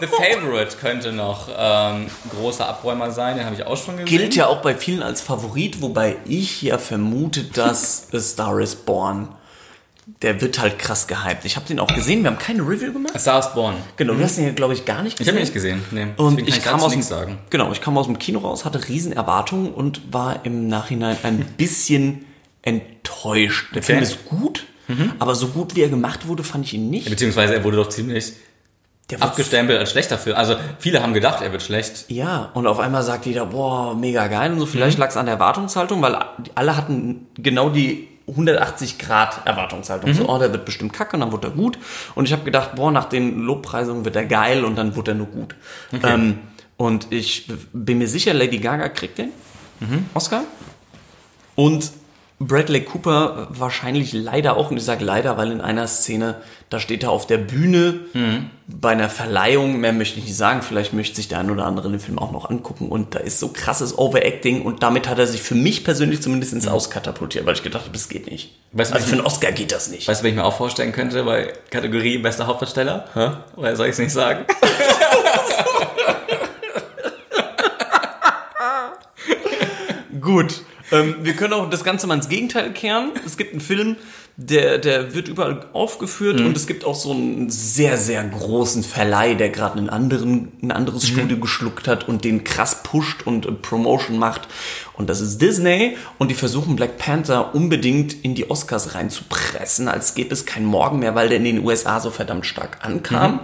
[0.00, 4.06] The Favorite könnte noch ähm, großer Abräumer sein, den habe ich auch schon gesehen.
[4.06, 8.74] Gilt ja auch bei vielen als Favorit, wobei ich ja vermute, dass A Star is
[8.74, 9.28] Born,
[10.20, 11.44] der wird halt krass gehypt.
[11.44, 13.14] Ich habe den auch gesehen, wir haben keine Review gemacht.
[13.14, 13.74] A Star is Born.
[13.96, 15.76] Genau, du hast den ja, glaube ich, gar nicht Ich habe gesehen.
[15.76, 16.16] ihn nicht gesehen.
[16.16, 17.38] Nee, Und deswegen ich kann kam aus dem, sagen.
[17.50, 21.38] genau, ich kam aus dem Kino raus, hatte riesen Erwartungen und war im Nachhinein ein
[21.56, 22.24] bisschen
[22.62, 23.74] enttäuscht.
[23.74, 24.66] Der Film ist gut,
[25.18, 27.08] aber so gut wie er gemacht wurde, fand ich ihn nicht.
[27.08, 28.32] Beziehungsweise er wurde doch ziemlich
[29.20, 30.36] abgestempelt als schlechter Film.
[30.36, 32.06] Also viele haben gedacht, er wird schlecht.
[32.08, 34.66] Ja, und auf einmal sagt jeder, boah, mega geil und so.
[34.66, 36.16] Vielleicht lag es an der Erwartungshaltung, weil
[36.54, 40.14] alle hatten genau die 180 Grad Erwartungshaltung.
[40.14, 41.78] So, oh, der wird bestimmt kacke und dann wird er gut.
[42.14, 45.14] Und ich habe gedacht, boah, nach den Lobpreisungen wird er geil und dann wird er
[45.14, 45.54] nur gut.
[46.02, 46.38] Ähm,
[46.76, 49.30] und ich bin mir sicher, Lady Gaga kriegt den
[50.14, 50.44] Oscar.
[51.54, 51.90] Und
[52.46, 56.36] Bradley Cooper wahrscheinlich leider auch, und ich sage leider, weil in einer Szene,
[56.70, 58.00] da steht er auf der Bühne
[58.66, 61.90] bei einer Verleihung, mehr möchte ich nicht sagen, vielleicht möchte sich der ein oder andere
[61.90, 65.26] den Film auch noch angucken und da ist so krasses Overacting und damit hat er
[65.26, 68.58] sich für mich persönlich zumindest ins Auskatapultiert, weil ich gedacht habe, das geht nicht.
[68.72, 70.08] Weißt also für einen Oscar geht das nicht.
[70.08, 73.06] Weißt du, wen ich mir auch vorstellen könnte bei Kategorie bester Hauptdarsteller?
[73.14, 73.30] Hä?
[73.56, 74.46] Oder soll ich es nicht sagen?
[80.20, 80.62] Gut.
[80.92, 83.10] Ähm, wir können auch das Ganze mal ins Gegenteil kehren.
[83.26, 83.96] Es gibt einen Film,
[84.36, 89.34] der, der wird überall aufgeführt und es gibt auch so einen sehr, sehr großen Verleih,
[89.34, 93.52] der gerade einen anderen, ein anderes Studio geschluckt hat und den krass pusht und äh,
[93.52, 94.48] Promotion macht.
[94.94, 100.14] Und das ist Disney und die versuchen Black Panther unbedingt in die Oscars reinzupressen, als
[100.14, 103.40] gäbe es kein Morgen mehr, weil der in den USA so verdammt stark ankam.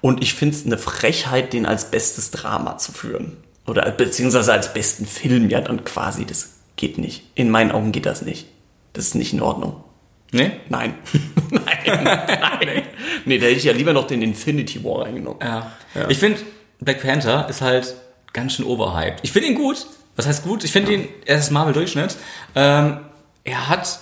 [0.00, 3.36] Und ich finde es eine Frechheit, den als bestes Drama zu führen.
[3.66, 6.24] Oder beziehungsweise als besten Film, ja dann quasi.
[6.24, 6.50] Das
[6.82, 7.22] geht nicht.
[7.36, 8.46] In meinen Augen geht das nicht.
[8.92, 9.84] Das ist nicht in Ordnung.
[10.32, 10.50] Nee?
[10.68, 10.94] Nein.
[11.50, 11.62] nein,
[12.04, 12.82] nein.
[13.24, 15.38] Nee, da hätte ich ja lieber noch den Infinity War reingenommen.
[15.40, 15.72] Ja.
[16.08, 16.40] Ich finde,
[16.80, 17.94] Black Panther ist halt
[18.32, 19.20] ganz schön overhyped.
[19.22, 19.86] Ich finde ihn gut.
[20.16, 20.64] Was heißt gut?
[20.64, 22.16] Ich finde ihn, er ist Marvel-Durchschnitt.
[22.56, 22.98] Ähm,
[23.44, 24.00] er hat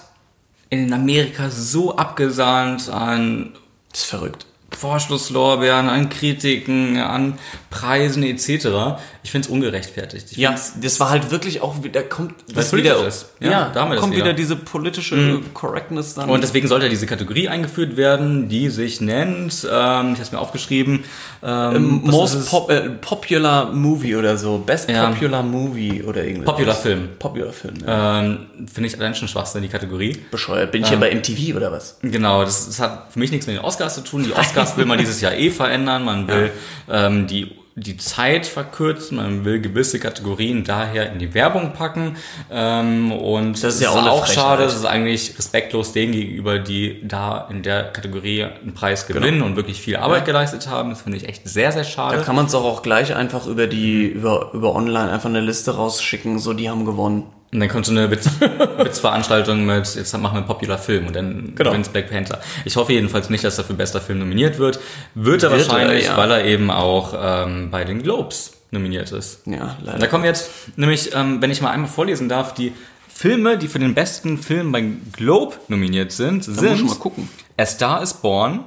[0.71, 3.53] in Amerika so abgesahnt an
[3.91, 4.47] Das ist verrückt.
[4.77, 7.39] Vorschlusslorbeeren, an Kritiken, an
[7.71, 8.99] Preisen etc.
[9.23, 10.37] Ich finde es ungerechtfertigt.
[10.37, 13.31] Ja, das war halt wirklich auch wieder, kommt das wieder, ist.
[13.41, 14.33] Ja, ja, da kommt wieder wieder.
[14.35, 16.31] diese politische Correctness dann.
[16.31, 20.39] Und deswegen sollte diese Kategorie eingeführt werden, die sich nennt, ähm, ich habe es mir
[20.39, 21.05] aufgeschrieben,
[21.43, 24.59] ähm, ist Most pop, äh, Popular Movie oder so.
[24.59, 25.11] Best Ja.
[25.11, 26.47] Popular Movie oder irgendwas.
[26.47, 27.09] Popular Film.
[27.19, 28.21] Popular Film, ja.
[28.21, 30.19] Ähm, finde ich allein schon Schwachsinn, die Kategorie.
[30.31, 30.73] Bescheuert.
[30.73, 31.99] Bin ich ja bei MTV oder was?
[32.03, 34.25] Genau, das, das hat für mich nichts mit den Oscars zu tun.
[34.25, 36.05] Die Oscars will man dieses Jahr eh verändern.
[36.05, 36.51] Man will
[36.89, 42.17] ähm, die die Zeit verkürzen, man will gewisse Kategorien daher in die Werbung packen
[42.51, 47.01] ähm, und Das ist ja auch auch schade, das ist eigentlich respektlos denen gegenüber, die
[47.07, 50.91] da in der Kategorie einen Preis gewinnen und wirklich viel Arbeit geleistet haben.
[50.91, 52.19] Das finde ich echt sehr, sehr schade.
[52.19, 55.41] Da kann man es auch, auch gleich einfach über die, über, über online einfach eine
[55.41, 57.25] Liste rausschicken, so die haben gewonnen.
[57.53, 58.29] Und dann kommt so eine Witz,
[58.79, 61.71] Witzveranstaltung mit, jetzt machen wir einen Popular Film und dann Genau.
[61.71, 62.41] gewinnt Black Panther.
[62.65, 64.79] Ich hoffe jedenfalls nicht, dass er für bester Film nominiert wird.
[65.15, 66.17] Wird er Wird er, wahrscheinlich, ja.
[66.17, 69.41] weil er eben auch ähm, bei den Globes nominiert ist.
[69.47, 69.99] Ja, leider.
[69.99, 72.73] Da kommen jetzt, nämlich, ähm, wenn ich mal einmal vorlesen darf, die
[73.13, 76.95] Filme, die für den besten Film beim Globe nominiert sind, Da muss ich sind mal
[76.97, 77.29] gucken.
[77.59, 78.61] A Star is Born,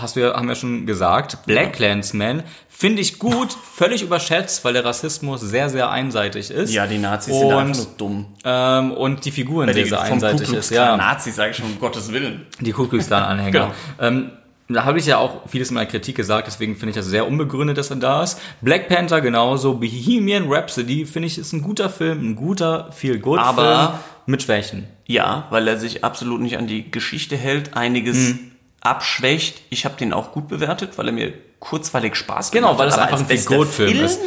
[0.00, 4.84] hast wir, haben wir schon gesagt, Black Clansman, finde ich gut, völlig überschätzt, weil der
[4.84, 6.72] Rassismus sehr, sehr einseitig ist.
[6.72, 8.26] Ja, die Nazis sind einfach und, nur dumm.
[8.44, 10.70] ähm, und die Figuren sehr, sehr einseitig ist.
[10.70, 10.86] Ja.
[10.90, 12.46] Ja, Nazis sage ich schon, um Gottes Willen.
[12.60, 13.48] die Ku Klux Klan-Anhänger.
[13.98, 14.08] Genau.
[14.08, 14.30] ähm,
[14.70, 17.26] da habe ich ja auch vieles in meiner Kritik gesagt, deswegen finde ich das sehr
[17.26, 18.38] unbegründet, dass er da ist.
[18.60, 23.98] Black Panther genauso, Bohemian Rhapsody finde ich ist ein guter Film, ein guter Feel-Good-Film Aber-
[24.26, 24.86] mit Schwächen.
[25.06, 28.47] Ja, weil er sich absolut nicht an die Geschichte hält, einiges Mhm.
[28.80, 29.62] Abschwächt.
[29.70, 32.92] Ich habe den auch gut bewertet, weil er mir kurzweilig Spaß Genau, gemacht weil hat.
[32.92, 34.20] es Aber einfach als ein Feel-Good-Film Film, ist.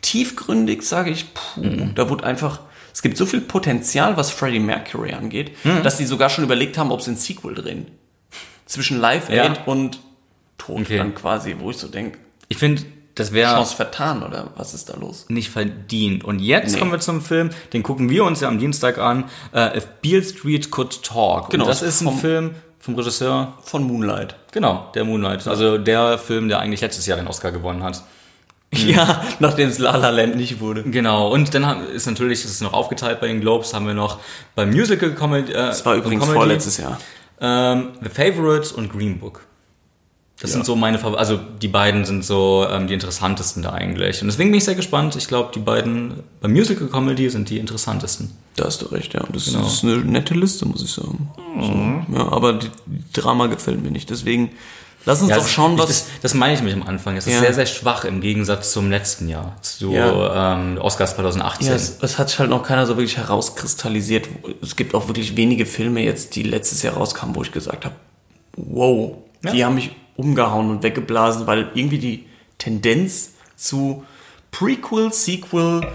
[0.00, 1.94] Tiefgründig sage ich, puh, Mhm.
[1.94, 2.60] da wurde einfach,
[2.92, 5.82] es gibt so viel Potenzial, was Freddie Mercury angeht, Mhm.
[5.82, 7.86] dass die sogar schon überlegt haben, ob sie ein Sequel drehen.
[8.66, 9.44] Zwischen Live Ja.
[9.44, 10.00] Aid und
[10.58, 10.96] Tod Okay.
[10.98, 12.82] dann quasi, wo ich so denke, Ich finde,
[13.14, 15.26] das wäre Chance vertan oder was ist da los?
[15.28, 16.24] nicht verdient.
[16.24, 16.78] Und jetzt Nee.
[16.78, 19.24] kommen wir zum Film, den gucken wir uns ja am Dienstag an,
[19.54, 21.50] äh, If Beale Street Could Talk.
[21.50, 24.34] Genau, Und das ist ein Film vom Regisseur, Von Moonlight.
[24.50, 25.46] genau, der Moonlight.
[25.48, 28.02] Also der Film, der eigentlich letztes Jahr den Oscar gewonnen hat.
[28.74, 30.82] Ja, nachdem es La La Land nicht wurde.
[30.82, 34.18] Genau, und dann ist natürlich, ist noch aufgeteilt bei den Globes, haben wir noch
[34.54, 35.52] beim Musical Comedy.
[35.52, 36.98] Äh, Das war übrigens Comedy, vorletztes Jahr.
[37.40, 39.42] Ähm, The Favorite und Green Book.
[40.42, 44.20] Das sind so meine Favor also die beiden sind so ähm, die interessantesten da eigentlich.
[44.22, 45.14] Und deswegen bin ich sehr gespannt.
[45.16, 48.30] Ich glaube, die beiden beim Musical Comedy sind die interessantesten.
[48.56, 49.22] Da hast du recht, ja.
[49.32, 49.66] Das Genau.
[49.66, 51.30] ist eine nette Liste, muss ich sagen.
[51.60, 54.10] So, ja, aber die, die Drama gefällt mir nicht.
[54.10, 54.50] Deswegen
[55.06, 55.86] lass uns Ja, doch schauen, was.
[55.86, 57.16] Das, das meine ich mich am Anfang.
[57.16, 57.40] Es ist Ja.
[57.40, 60.54] sehr, sehr schwach im Gegensatz zum letzten Jahr, zu Ja.
[60.54, 61.68] ähm, Oscars 2018.
[61.68, 64.28] ja, es, es hat sich halt noch keiner so wirklich herauskristallisiert.
[64.60, 67.94] Es gibt auch wirklich wenige Filme jetzt, die letztes Jahr rauskamen, wo ich gesagt habe,
[68.56, 69.52] wow, Ja.
[69.52, 72.26] die haben mich umgehauen und weggeblasen, weil irgendwie die
[72.58, 74.04] Tendenz zu
[74.50, 75.86] Prequel, Sequel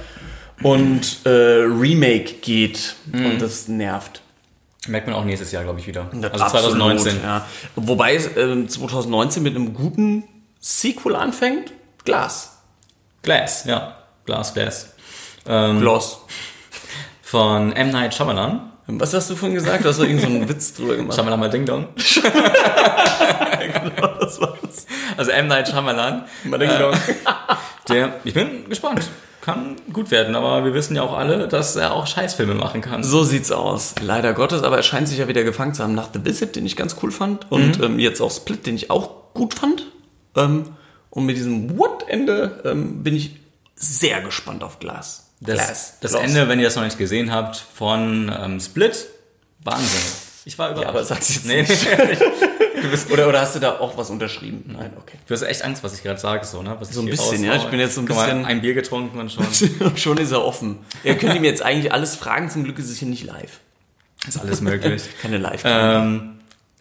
[0.63, 3.25] und äh, Remake geht Mhm.
[3.25, 4.21] und das nervt.
[4.87, 6.09] Merkt man auch nächstes Jahr, glaube ich, wieder.
[6.13, 7.21] Das Also absolut, 2019.
[7.21, 7.45] Ja.
[7.75, 10.23] Wobei es ähm, 2019 mit einem guten
[10.59, 11.73] Sequel anfängt.
[12.05, 12.57] Glas.
[13.21, 13.97] Glass, ja.
[14.25, 14.93] Glass, Glass.
[15.45, 16.21] Ähm, Gloss.
[17.21, 17.91] von M.
[17.91, 18.71] Night Shyamalan.
[18.87, 19.83] Was hast du vorhin gesagt?
[19.83, 21.15] Du hast doch irgendeinen so einen Witz drüber gemacht.
[21.15, 21.87] Shyamalan mal Ding Dong.
[24.19, 24.85] das war's.
[25.15, 25.47] Also M.
[25.47, 26.25] Night Shyamalan.
[26.45, 26.93] Dong.
[27.89, 29.07] Der, ich bin gespannt.
[29.41, 33.03] Kann gut werden, aber wir wissen ja auch alle, dass er auch Scheißfilme machen kann.
[33.03, 33.95] So sieht's aus.
[34.01, 36.65] Leider Gottes, aber er scheint sich ja wieder gefangen zu haben nach The Visit, den
[36.65, 37.49] ich ganz cool fand.
[37.49, 39.85] Und ähm, jetzt auch Split, den ich auch gut fand.
[40.35, 40.65] Ähm,
[41.09, 43.37] und mit diesem What-Ende ähm, bin ich
[43.75, 45.31] sehr gespannt auf Glas.
[45.39, 45.93] Das, Glass.
[46.01, 46.23] das Gloss.
[46.23, 49.07] Ende, wenn ihr das noch nicht gesehen habt, von ähm, Split,
[49.63, 50.01] Wahnsinn.
[50.45, 50.83] Ich war überrascht.
[50.83, 51.87] Ja, aber sag's jetzt nee, nicht.
[53.11, 54.63] Oder, oder hast du da auch was unterschrieben?
[54.77, 55.17] Nein, okay.
[55.25, 56.75] du hast echt Angst, was ich gerade sage, so, ne?
[56.79, 57.55] Was So ein bisschen, ja.
[57.55, 59.45] Ich bin jetzt so ein Guck mal, bisschen- ein Bier getrunken und schon
[59.97, 60.77] Schon ist er offen.
[61.03, 63.59] Ihr könnt ihm jetzt eigentlich alles fragen, zum Glück ist es hier nicht live.
[64.27, 65.03] ist alles möglich.
[65.21, 66.33] Keine live ähm,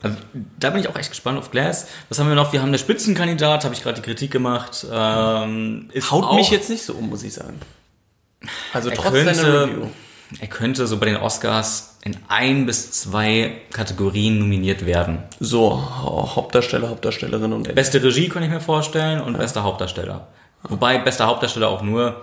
[0.03, 0.17] also,
[0.61, 1.87] da bin ich auch echt gespannt auf Glass.
[2.11, 2.53] Was haben wir noch?
[2.53, 4.87] Wir haben eine Spitzenkandidat, habe ich gerade die Kritik gemacht.
[4.93, 7.59] Ähm, ist Haut mich jetzt nicht so um, muss ich sagen.
[8.75, 9.87] Also Er trotz könnte, Review.
[10.39, 15.19] er könnte so bei den Oscars in ein bis zwei Kategorien nominiert werden.
[15.41, 20.29] So, Hau- Hauptdarsteller, Hauptdarstellerin und Beste Regie kann ich mir vorstellen und bester Hauptdarsteller.
[20.63, 22.15] Wobei bester Hauptdarsteller auch nur,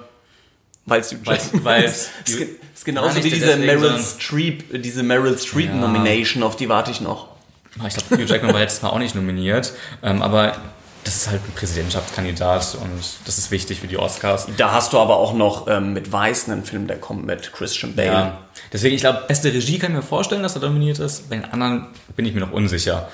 [0.86, 2.34] Weil's die Weil's- weil's- Es
[2.76, 5.76] ist genauso wie diese deswegen, Meryl Streep, diese Meryl Streep Ja.
[5.76, 7.28] Nomination, auf die warte ich noch.
[7.76, 10.56] ich glaube, Hugh Jackman war letztes Mal auch nicht nominiert, ähm, aber
[11.04, 12.92] das ist halt ein Präsidentschaftskandidat und
[13.26, 14.48] das ist wichtig für die Oscars.
[14.56, 17.96] Da hast du aber auch noch ähm, mit Weiß einen Film, der kommt mit Christian
[17.96, 18.08] Bale.
[18.12, 18.38] Ja.
[18.74, 21.30] Deswegen, ich glaube, beste Regie kann ich mir vorstellen, dass er nominiert ist.
[21.30, 23.08] Bei den anderen bin ich mir noch unsicher.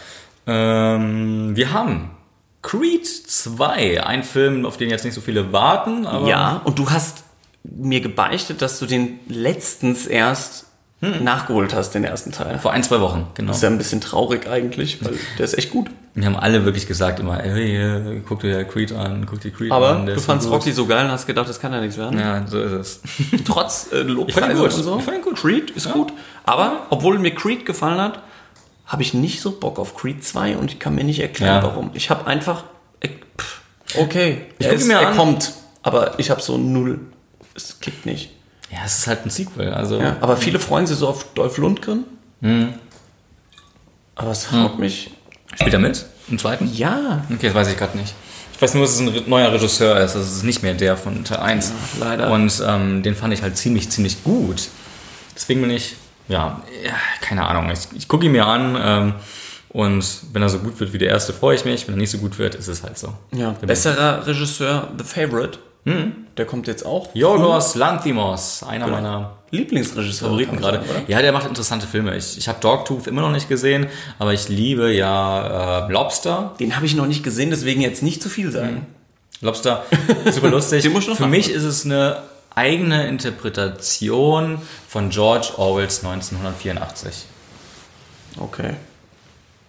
[0.47, 2.11] Ähm, wir haben
[2.61, 7.23] Creed 2, ein Film, auf den jetzt nicht so viele warten, Ja, und du hast
[7.63, 10.65] mir gebeichtet, dass du den letztens erst
[11.01, 12.59] nachgeholt hast, den ersten Teil.
[12.59, 13.51] Vor ein, zwei Wochen, genau.
[13.51, 15.89] ist ja ein bisschen traurig eigentlich, weil der ist echt gut.
[16.13, 19.91] Wir haben alle wirklich gesagt immer, hey, guck dir Creed an, guck dir Creed Aber
[19.95, 20.05] an.
[20.05, 20.49] der du fandst.
[20.49, 22.19] Rocky so geil und hast gedacht, das kann ja nichts werden.
[22.19, 23.01] Ja, so ist es.
[23.45, 24.73] Trotz äh, Ich fand ihn Lobpreisung gut.
[24.73, 24.97] und so.
[24.97, 25.37] Ich fand ihn gut.
[25.37, 26.11] Creed ist gut.
[26.43, 28.19] Aber obwohl mir Creed gefallen hat,
[28.85, 31.63] habe ich nicht so Bock auf Creed 2 und ich kann mir nicht erklären, Ja.
[31.63, 31.91] warum.
[31.93, 32.63] Ich habe einfach,
[32.99, 33.07] äh,
[33.37, 33.61] pff,
[33.97, 36.99] okay, Ich er, ist, mir er an- kommt, aber ich habe so null.
[37.55, 38.31] Es kickt nicht.
[38.71, 39.99] Ja, es ist halt ein Sequel, also.
[39.99, 42.03] Ja, aber viele freuen sich so auf Dolph Lundgren.
[42.41, 42.73] Mhm.
[44.15, 45.11] Aber es haut mich.
[45.55, 46.05] Spielt er mit?
[46.29, 46.69] Im zweiten?
[46.73, 48.13] Ja, Okay, das weiß ich gerade nicht.
[48.53, 50.15] Ich weiß nur, dass es ein neuer Regisseur ist.
[50.15, 51.69] Also es ist nicht mehr der von Teil 1.
[51.69, 52.31] Ja, leider.
[52.31, 54.67] Und ähm, den fand ich halt ziemlich, ziemlich gut.
[55.33, 55.95] Deswegen bin ich,
[56.27, 57.71] ja, ja keine Ahnung.
[57.71, 59.13] Ich, ich gucke ihn mir an ähm,
[59.69, 61.87] und wenn er so gut wird wie der erste, freue ich mich.
[61.87, 63.13] Wenn er nicht so gut wird, ist es halt so.
[63.31, 63.51] ja.
[63.61, 65.59] besserer Regisseur, The Favorite.
[65.85, 67.13] Der kommt jetzt auch.
[67.15, 70.29] Yorgos Lanthimos, einer meiner Lieblingsregisseur.
[70.29, 71.03] Favoriten kann man gerade.
[71.07, 72.15] Ja, der macht interessante Filme.
[72.15, 73.87] Ich, ich habe Dogtooth immer noch nicht gesehen,
[74.19, 76.53] aber ich liebe ja äh, Lobster.
[76.59, 78.85] Den habe ich noch nicht gesehen, deswegen jetzt nicht zu viel sagen.
[79.41, 79.83] Lobster,
[80.31, 80.83] super lustig.
[80.89, 81.29] Für machen.
[81.31, 82.21] mich ist es eine
[82.53, 87.25] eigene Interpretation von George Orwells 1984.
[88.37, 88.73] Okay.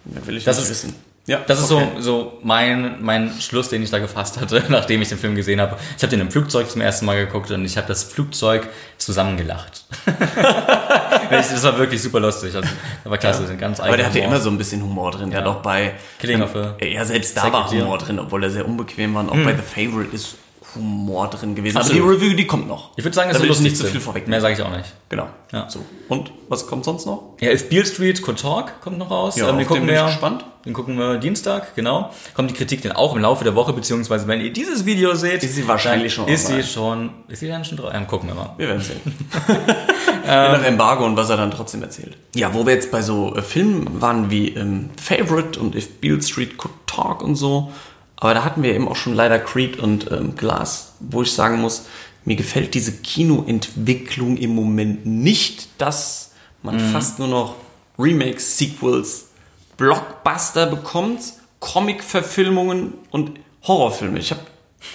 [0.05, 0.95] Mehr will ich Das ist- wissen.
[1.31, 1.87] Ja, Das ist okay.
[1.95, 5.61] so, so mein, mein Schluss, den ich da gefasst hatte, nachdem ich den Film gesehen
[5.61, 5.77] habe.
[5.95, 8.67] Ich habe den im Flugzeug zum ersten Mal geguckt und ich habe das Flugzeug
[8.97, 9.85] zusammengelacht.
[11.29, 12.53] das war wirklich super lustig.
[12.53, 12.67] Also,
[13.05, 13.53] war klasse, ja.
[13.55, 14.31] ganz Aber der hatte Humor.
[14.33, 15.31] immer so ein bisschen Humor drin.
[15.31, 15.93] Der hat auch bei.
[16.19, 17.71] Killing of a Ja, selbst da war.
[17.71, 19.21] Humor drin, obwohl er sehr unbequem war.
[19.21, 20.35] Und auch bei The Favorite ist
[20.75, 21.77] Humor drin gewesen.
[21.77, 22.09] Aber Absolut.
[22.21, 22.91] die Review, die kommt noch.
[22.97, 24.27] Ich würde sagen, es ist nicht zu viel vorweg.
[24.27, 24.91] Mehr sage ich auch nicht.
[25.09, 25.27] Genau.
[25.51, 25.69] Ja.
[25.69, 25.83] So.
[26.07, 27.35] Und was kommt sonst noch?
[27.39, 29.35] Ja, If Beale Street Could Talk kommt noch raus.
[29.37, 30.45] Ja, Ähm, auf den bin ich gespannt.
[30.65, 32.11] Den gucken wir Dienstag, genau.
[32.35, 35.43] Kommt die Kritik dann auch im Laufe der Woche, beziehungsweise wenn ihr dieses Video seht,
[35.43, 36.67] Ist sie wahrscheinlich schon Ist sie online.
[36.67, 37.91] schon, ist sie dann schon drauf?
[37.93, 38.53] Ähm, gucken wir mal.
[38.57, 39.01] Wir werden sehen.
[40.23, 42.15] Je nach Embargo und was er dann trotzdem erzählt.
[42.35, 46.21] Ja, wo wir jetzt bei so äh, Filmen waren wie ähm, Favorite und If Beale
[46.21, 47.71] Street Could Talk und so.
[48.17, 51.59] Aber da hatten wir eben auch schon leider Creed und ähm, Glass, wo ich sagen
[51.59, 51.87] muss,
[52.23, 57.55] mir gefällt diese Kinoentwicklung im Moment nicht, dass man fast nur noch
[57.97, 59.29] Remakes, Sequels,
[59.77, 61.21] Blockbuster bekommt,
[61.59, 63.31] Comic-Verfilmungen und
[63.63, 64.19] Horrorfilme.
[64.19, 64.41] Ich habe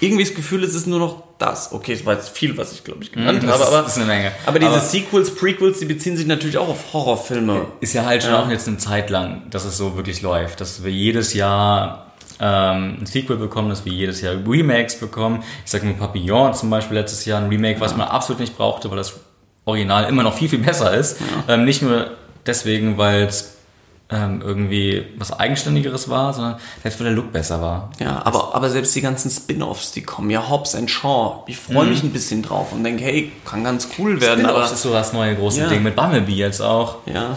[0.01, 1.73] irgendwie das Gefühl, es ist nur noch das.
[1.73, 3.93] Okay, es war jetzt viel, was ich glaube ich genannt das habe, ist- aber, das
[3.93, 4.33] ist eine Menge.
[4.47, 7.67] aber diese Aber- Sequels, Prequels, die beziehen sich natürlich auch auf Horrorfilme.
[7.81, 8.43] Ist ja halt schon Ja.
[8.43, 12.03] auch jetzt eine Zeit lang, dass es so wirklich läuft, dass wir jedes Jahr
[12.39, 15.43] ähm, ein Sequel bekommen, dass wir jedes Jahr Remakes bekommen.
[15.65, 18.91] Ich sag mal Papillon zum Beispiel letztes Jahr ein Remake, was man absolut nicht brauchte,
[18.91, 19.15] weil das
[19.65, 21.17] Original immer noch viel, viel besser ist.
[21.49, 22.11] Ähm, nicht nur
[22.45, 23.56] deswegen, weil es
[24.09, 27.91] ähm, irgendwie was Eigenständigeres war, sondern selbst weil der Look besser war.
[27.99, 31.87] Ja, aber, aber selbst die ganzen Spin-Offs, die kommen, ja, Hobbs and Shaw, ich freue
[31.87, 35.13] mich ein bisschen drauf und denke, hey, kann ganz cool werden, das ist so das
[35.13, 35.69] neue große Ja.
[35.69, 36.99] Ding mit Bumblebee jetzt auch.
[37.07, 37.37] ja.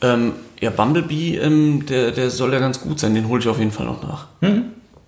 [0.00, 3.58] Ähm, ja, Bumblebee, ähm, der, der soll ja ganz gut sein, den hole ich auf
[3.58, 4.26] jeden Fall noch nach.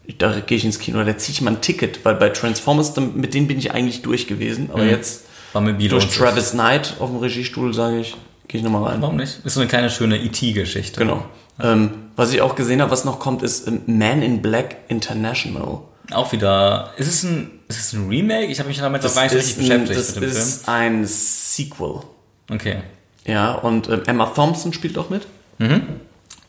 [0.05, 2.95] Ich, da gehe ich ins Kino, da ziehe ich mal ein Ticket, weil bei Transformers,
[3.15, 6.07] mit denen bin ich eigentlich durch gewesen, aber jetzt Bumblebee durch.
[6.15, 8.17] Travis Knight auf dem Regiestuhl sage ich,
[8.49, 9.03] gehe ich nochmal rein.
[9.03, 9.45] Warum nicht?
[9.45, 10.99] Ist so eine kleine schöne E.T.-Geschichte.
[10.99, 11.25] Genau.
[11.61, 15.81] Ähm, was ich auch gesehen habe, was noch kommt, ist ähm, Man in Black International.
[16.13, 16.93] Auch wieder.
[16.97, 18.47] Ist es ein, ist es ein Remake?
[18.47, 21.05] Ich habe mich damit noch gar nicht richtig ein, beschäftigt das mit dem ist ein
[21.05, 22.01] Sequel.
[22.01, 22.03] Film.
[22.51, 22.77] Okay.
[23.25, 25.27] Ja, und ähm, Emma Thompson spielt auch mit.
[25.59, 25.83] Mhm.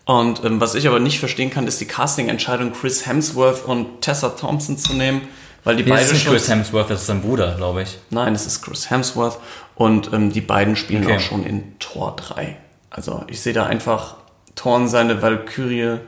[0.05, 4.29] Und ähm, was ich aber nicht verstehen kann, ist die Casting-Entscheidung, Chris Hemsworth und Tessa
[4.29, 5.21] Thompson zu nehmen,
[5.67, 6.27] weil die Nee, das beide ist nicht.
[6.27, 7.97] Chris Hemsworth, das ist sein Bruder, glaube ich.
[8.09, 9.37] Nein, es ist Chris Hemsworth
[9.75, 11.17] und ähm, die beiden spielen Okay.
[11.17, 12.57] auch schon in Tor 3.
[12.89, 14.15] Also ich sehe da einfach
[14.55, 15.99] Thor und seine Valkyrie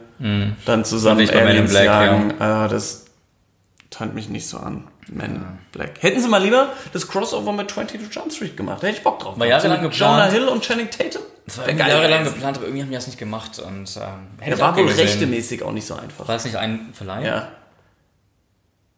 [0.65, 2.31] dann zusammen nicht Aliens Black, jagen.
[2.31, 3.05] Äh, das
[3.89, 4.85] tönt mich nicht so an.
[5.07, 5.41] Men in
[5.71, 5.91] Black.
[6.01, 8.83] Hätten sie mal lieber das Crossover mit 22 Jump Street gemacht.
[8.83, 9.39] Da hätte ich Bock drauf.
[9.39, 10.19] War jahrelang So mit geplant.
[10.19, 11.21] Jonah Hill und Channing Tatum.
[11.47, 13.57] Das war jahrelang geplant, aber irgendwie haben die das nicht gemacht.
[13.59, 14.03] Und ähm,
[14.39, 16.27] hätte ich war wohl rechtemäßig auch nicht so einfach.
[16.27, 17.25] War das nicht ein Verleih?
[17.25, 17.47] Ja.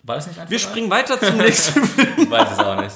[0.03, 2.07] War das nicht ein Wir springen weiter zum nächsten Film.
[2.17, 2.95] Ich weiß es auch nicht.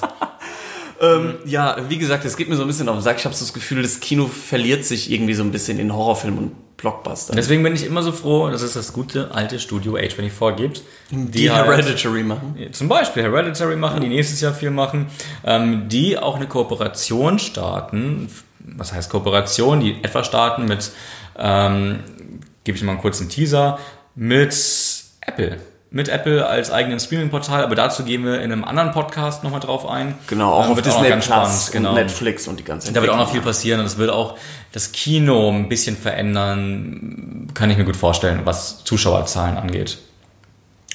[1.44, 3.18] Ja, wie gesagt, es geht mir so ein bisschen auf den Sack.
[3.18, 6.38] Ich habe so das Gefühl, das Kino verliert sich irgendwie so ein bisschen in Horrorfilmen
[6.38, 7.34] und Blockbuster.
[7.34, 10.82] Deswegen bin ich immer so froh, dass es das gute alte Studio H24 gibt.
[11.10, 12.56] die halt- Hereditary machen.
[12.72, 15.08] zum Beispiel Hereditary machen, die nächstes Jahr viel machen,
[15.44, 18.30] ähm, die auch eine Kooperation starten.
[18.60, 19.80] Was heißt Kooperation?
[19.80, 20.90] Die etwa starten mit,
[21.38, 22.00] ähm,
[22.64, 23.78] gebe ich mal einen kurzen Teaser,
[24.14, 24.54] mit
[25.20, 25.58] Apple.
[25.96, 29.88] Mit Apple als eigenen Streaming-Portal, aber dazu gehen wir in einem anderen Podcast nochmal drauf
[29.88, 30.14] ein.
[30.26, 31.88] Genau, auch auf auch Disney ganz Plus spannend, genau.
[31.88, 34.36] und Netflix und die ganze Da wird auch noch viel passieren und es wird auch
[34.72, 39.96] das Kino ein bisschen verändern, kann ich mir gut vorstellen, was Zuschauerzahlen angeht.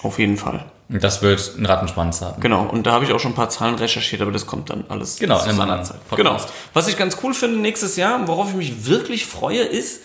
[0.04, 0.66] Auf jeden Fall.
[0.88, 2.40] Das wird einen Rattenschwanz haben.
[2.40, 4.84] Genau, und da habe ich auch schon ein paar Zahlen recherchiert, aber das kommt dann
[4.88, 6.08] alles Genau, in seiner anderen Zeit.
[6.10, 6.46] Podcast.
[6.46, 6.54] Genau.
[6.76, 10.02] Was ich ganz cool finde nächstes Jahr, worauf ich mich wirklich freue, ist,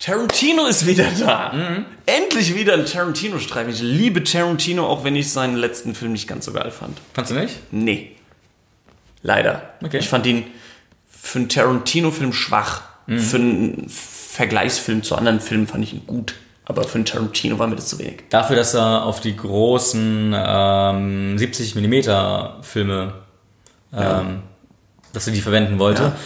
[0.00, 1.52] Tarantino ist wieder da.
[1.52, 1.84] Mhm.
[2.06, 3.70] Endlich wieder ein Tarantino-Streifen.
[3.72, 6.98] Ich liebe Tarantino, auch wenn ich seinen letzten Film nicht ganz so geil fand.
[7.12, 7.56] Fandst du nicht?
[7.70, 8.16] Nee.
[9.22, 9.74] Leider.
[9.84, 9.98] Okay.
[9.98, 10.44] Ich fand ihn
[11.10, 12.82] für einen Tarantino-Film schwach.
[13.06, 13.18] Mhm.
[13.18, 16.34] Für einen Vergleichsfilm zu anderen Filmen fand ich ihn gut.
[16.64, 18.22] Aber für einen Tarantino war mir das zu wenig.
[18.30, 23.14] Dafür, dass er auf die großen ähm, 70 mm Filme,
[23.92, 24.42] ähm,
[25.12, 26.16] dass er die verwenden wollte, Ja.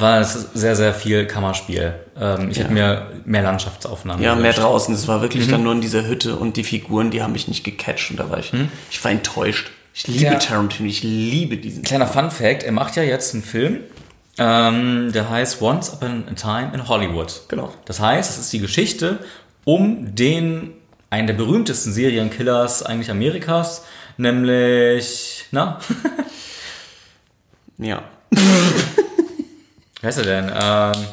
[0.00, 1.94] War es sehr, sehr viel Kammerspiel.
[2.20, 4.94] Ähm, ich hätte mir mehr Landschaftsaufnahmen Ja, mehr draußen.
[4.94, 5.50] Es war wirklich Mhm.
[5.52, 8.30] dann nur in dieser Hütte und die Figuren, die haben mich nicht gecatcht und da
[8.30, 8.52] war ich,
[8.90, 9.70] ich war enttäuscht.
[9.94, 10.34] Ich liebe Ja.
[10.34, 11.82] Tarantino, ich liebe diesen.
[11.82, 13.80] Kleiner Fun Fact, er macht ja jetzt einen Film,
[14.38, 17.42] ähm, der heißt Once Upon a Time in Hollywood.
[17.48, 17.72] Genau.
[17.84, 19.18] Das heißt, es ist die Geschichte
[19.64, 20.70] um den,
[21.10, 23.84] einen der berühmtesten Serienkillers eigentlich Amerikas,
[24.16, 25.78] nämlich, na,
[27.78, 28.02] Ja.
[30.08, 30.44] Heißt er denn?
[30.46, 31.06] Ähm,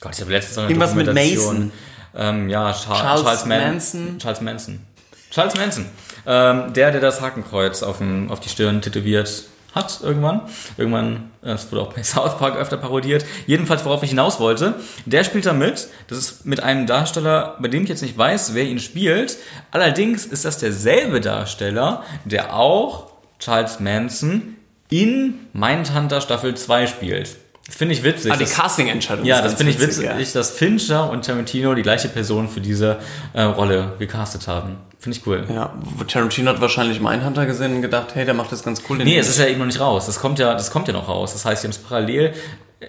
[0.00, 1.12] Gott, ich habe letztens noch eine Irgendwas mit.
[1.12, 1.72] Mason.
[2.16, 4.18] Ähm, ja, Char Charles Charles, Man Manson.
[4.20, 4.86] Charles Manson.
[5.32, 5.86] Charles Manson.
[6.24, 10.42] Ähm, der, der das Hakenkreuz auf, dem, auf die Stirn tätowiert hat irgendwann.
[10.76, 13.24] Irgendwann, äh, es wurde auch bei South Park öfter parodiert.
[13.48, 15.88] Jedenfalls, worauf ich hinaus wollte, der spielt da mit.
[16.06, 19.38] Das ist mit einem Darsteller, bei dem ich jetzt nicht weiß, wer ihn spielt.
[19.72, 24.54] Allerdings ist das derselbe Darsteller, der auch Charles Manson
[24.88, 27.36] in Mindhunter Staffel 2 spielt.
[27.68, 28.32] Finde ich witzig.
[28.32, 32.08] Ah, die Casting-Entscheidung ja, das finde ich witzig, witzig, dass Fincher und Tarantino die gleiche
[32.08, 32.98] Person für diese
[33.34, 34.78] äh, Rolle gecastet haben.
[34.98, 35.44] Finde ich cool.
[35.48, 35.54] Ja.
[35.54, 38.98] ja, Tarantino hat wahrscheinlich Mindhunter gesehen und gedacht, hey, der macht das ganz cool.
[38.98, 40.06] Nee, es ist ja eben noch nicht raus.
[40.06, 41.34] Das kommt ja, das kommt ja noch raus.
[41.34, 42.34] Das heißt, die haben es parallel.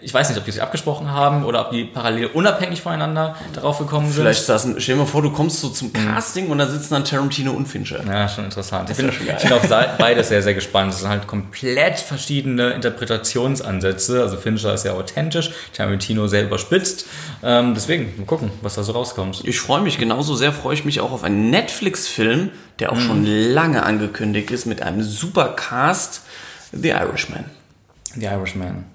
[0.01, 3.79] Ich weiß nicht, ob die sich abgesprochen haben oder ob die parallel unabhängig voneinander darauf
[3.79, 4.21] gekommen sind.
[4.21, 7.05] Vielleicht saßen, stell dir mal vor, du kommst so zum Casting und da sitzen dann
[7.05, 8.03] Tarantino und Fincher.
[8.05, 8.87] Ja, schon interessant.
[8.91, 9.37] Ich bin, schon geil.
[9.39, 10.93] ich bin auf beides sehr, sehr gespannt.
[10.93, 14.21] Es sind halt komplett verschiedene Interpretationsansätze.
[14.21, 17.05] Also Fincher ist ja authentisch, Tarantino sehr überspitzt.
[17.41, 19.41] Ähm, deswegen, mal gucken, was da so rauskommt.
[19.45, 23.01] Ich freue mich, genauso sehr freue ich mich auch auf einen Netflix-Film, der auch Mhm.
[23.01, 26.21] schon lange angekündigt ist, mit einem super Cast,
[26.71, 27.45] The Irishman.
[28.15, 28.85] The Irishman.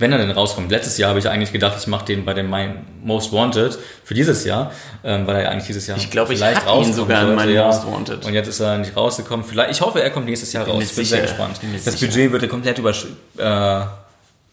[0.00, 0.70] Wenn er denn rauskommt.
[0.70, 2.68] Letztes Jahr habe ich eigentlich gedacht, ich mache den bei dem My
[3.02, 4.70] Most Wanted für dieses Jahr,
[5.02, 7.52] ähm, weil er ja eigentlich dieses Jahr Ich glaube, ich vielleicht ihn sogar in My
[7.52, 7.66] ja.
[7.66, 8.24] Most Wanted.
[8.24, 9.44] Und jetzt ist er nicht rausgekommen.
[9.44, 10.84] Vielleicht, ich hoffe, er kommt nächstes Jahr bin raus.
[10.84, 11.60] Ich bin sehr gespannt.
[11.60, 12.06] Bin Das sicher.
[12.06, 13.06] Budget wird ja komplett übersch
[13.38, 13.80] äh,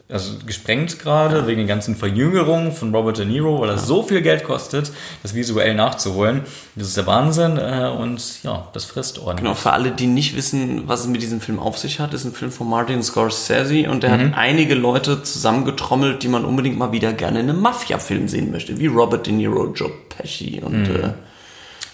[0.08, 4.22] also gesprengt gerade wegen den ganzen Verjüngerungen von Robert De Niro, weil er so viel
[4.22, 4.92] Geld kostet,
[5.24, 6.42] das visuell nachzuholen.
[6.76, 9.44] Das ist der Wahnsinn äh, und ja, das frisst ordentlich.
[9.44, 12.24] Genau, für alle, die nicht wissen, was es mit diesem Film auf sich hat, ist
[12.24, 16.92] ein Film von Martin Scorsese und der hat einige Leute zusammengetrommelt, die man unbedingt mal
[16.92, 21.14] wieder gerne in einem Mafia-Film sehen möchte, wie Robert De Niro, Joe Pesci und äh,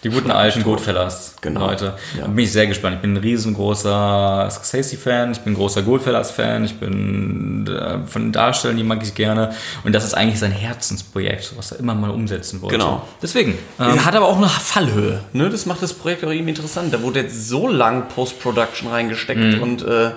[0.04, 1.68] Die guten alten Goodfellas, Genau.
[1.68, 1.94] Leute.
[2.18, 2.22] Ja.
[2.22, 2.96] Da bin ich sehr gespannt.
[2.96, 8.32] Ich bin ein riesengroßer Scorsese-Fan, ich bin ein großer Goodfellas-Fan, ich bin äh, von den
[8.32, 9.54] Darstellern, die mag ich gerne.
[9.84, 12.78] Und das ist eigentlich sein Herzensprojekt, was er immer mal umsetzen wollte.
[12.78, 13.08] Genau.
[13.22, 13.58] Deswegen.
[13.78, 15.20] Er Ähm, hat aber auch eine Fallhöhe.
[15.34, 15.50] Ne?
[15.50, 16.94] Das macht das Projekt auch irgendwie interessant.
[16.94, 19.62] Da wurde jetzt so lang Post-Production reingesteckt Mhm.
[19.62, 20.12] und äh,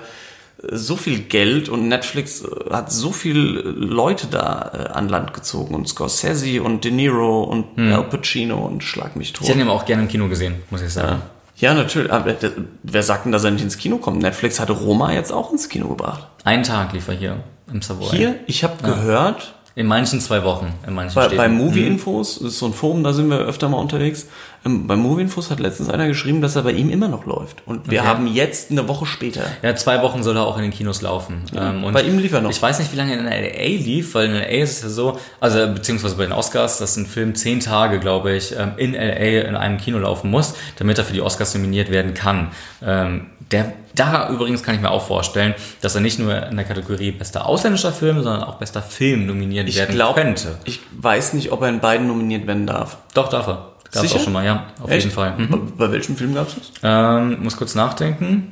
[0.71, 5.75] so viel Geld und Netflix äh, hat so viel Leute da äh, an Land gezogen
[5.75, 9.43] und Scorsese und De Niro und Al Pacino und Schlag mich tot.
[9.43, 11.21] Ich hätte ihn auch gerne im Kino gesehen, muss ich sagen.
[11.57, 12.11] Ja, natürlich.
[12.11, 12.51] Aber äh,
[12.83, 14.21] wer sagt denn, dass er nicht ins Kino kommt?
[14.21, 16.27] Netflix hatte Roma jetzt auch ins Kino gebracht.
[16.43, 18.09] Einen Tag lief er hier im Savoy.
[18.09, 21.35] Hier, ich habe gehört, In manchen zwei Wochen, in manchen bei, Städten.
[21.37, 24.27] bei Movie Infos, das ist so ein Forum, da sind wir öfter mal unterwegs.
[24.65, 27.61] Ähm, bei Movie Infos hat letztens einer geschrieben, dass er bei ihm immer noch läuft.
[27.67, 28.07] Und wir Okay.
[28.07, 29.41] haben jetzt eine Woche später.
[29.63, 31.43] Ja, zwei Wochen soll er auch in den Kinos laufen.
[31.53, 32.51] Ähm, und bei ihm lief er noch.
[32.51, 35.19] Ich weiß nicht, wie lange in LA lief, weil in LA ist es ja so,
[35.41, 39.41] also beziehungsweise bei den Oscars, dass ein Film zehn Tage, glaube ich, ähm, in LA
[39.49, 42.47] in einem Kino laufen muss, damit er für die Oscars nominiert werden kann.
[42.81, 46.65] Ähm, Der, da übrigens kann ich mir auch vorstellen, dass er nicht nur in der
[46.65, 50.57] Kategorie bester ausländischer Film, sondern auch bester Film nominiert Ich werden glaube, könnte.
[50.65, 52.97] ich weiß nicht, ob er in beiden nominiert werden darf.
[53.13, 53.71] Doch, darf er.
[53.91, 55.03] Gab es auch schon mal, ja, auf Echt?
[55.05, 55.37] jeden Fall.
[55.37, 55.49] Mhm.
[55.49, 56.71] Bei, bei welchem Film gab es das?
[56.83, 58.51] Ähm, muss kurz nachdenken.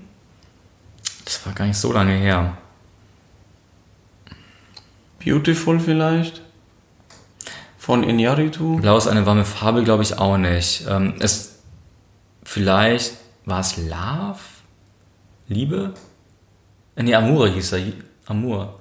[1.25, 2.57] Das war gar nicht so lange her.
[5.23, 6.41] Beautiful vielleicht?
[7.77, 8.77] Von Inyaritu?
[8.77, 10.85] Blau ist eine warme Farbe, glaube ich auch nicht.
[10.87, 11.59] Ähm, es
[12.43, 13.13] vielleicht
[13.45, 14.39] war es Love?
[15.47, 15.93] Liebe?
[16.95, 17.79] Äh, Nee, Amour hieß er.
[18.27, 18.79] Amour.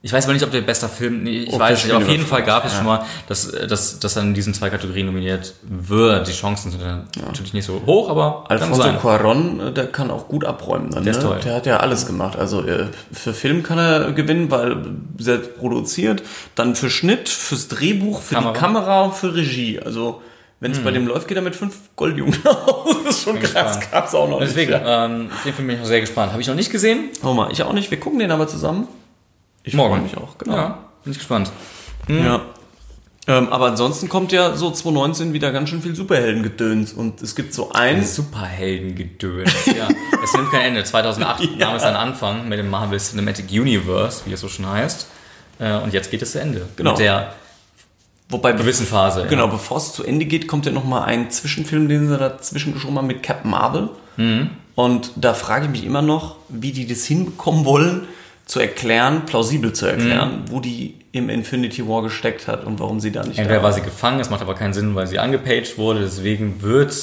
[0.00, 1.24] Ich weiß aber nicht, ob der bester Film.
[1.24, 1.94] Nee, ich Okay, weiß ich nicht.
[1.94, 2.78] Auf jeden Fall gab es ja.
[2.78, 6.28] schon mal, dass, dass, dass er in diesen zwei Kategorien nominiert wird.
[6.28, 8.98] Die Chancen sind dann natürlich nicht so hoch, aber kann Alfonso sein.
[9.00, 10.90] Cuaron, äh, der kann auch gut abräumen.
[10.92, 11.18] Dann, Der ne?
[11.18, 11.40] ist toll.
[11.44, 12.38] Der hat ja alles gemacht.
[12.38, 14.76] Also äh, für Film kann er gewinnen, weil
[15.18, 16.22] selbst produziert.
[16.54, 18.52] Dann für Schnitt, fürs Drehbuch, für Kamera.
[18.52, 19.80] die Kamera und für Regie.
[19.80, 20.22] Also
[20.60, 22.96] Wenn es bei dem läuft, geht er mit fünf Goldjungen aus.
[23.04, 23.78] Das ist schon krass.
[23.92, 24.82] Gab's auch noch Deswegen, nicht.
[24.82, 25.04] Ja.
[25.06, 26.32] ähm, den Film bin ich noch sehr gespannt.
[26.32, 27.10] Habe ich noch nicht gesehen.
[27.22, 27.90] Hau mal, ich auch nicht.
[27.90, 28.88] Wir gucken den aber zusammen.
[29.62, 30.02] Ich Morgen.
[30.02, 30.56] mich auch, genau.
[30.56, 31.52] Ja, bin ich gespannt.
[32.08, 32.40] Ja.
[33.28, 36.92] Ähm, aber ansonsten kommt ja so 2019 wieder ganz schön viel Superheldengedöns.
[36.94, 38.02] Und es gibt so ein.
[38.02, 39.66] Superheldengedöns.
[39.66, 39.86] ja,
[40.24, 40.82] es nimmt kein Ende.
[40.82, 45.06] 2008 nahm es seinen Anfang mit dem Marvel Cinematic Universe, wie es so schon heißt.
[45.58, 46.66] Äh, und jetzt geht es zu Ende.
[46.76, 46.92] Genau.
[46.92, 47.34] Mit der
[48.30, 49.26] Wobei gewissen Phase.
[49.28, 52.74] Genau, bevor es zu Ende geht, kommt ja noch mal ein Zwischenfilm, den sie dazwischen
[52.74, 53.88] geschoben haben mit Captain Marvel.
[54.16, 54.50] Mhm.
[54.74, 58.06] Und da frage ich mich immer noch, wie die das hinbekommen wollen,
[58.44, 63.12] zu erklären, plausibel zu erklären, wo die im Infinity War gesteckt hat und warum sie
[63.12, 66.00] da nicht Entweder war sie gefangen, es macht aber keinen Sinn, weil sie angepaged wurde,
[66.00, 66.94] deswegen wird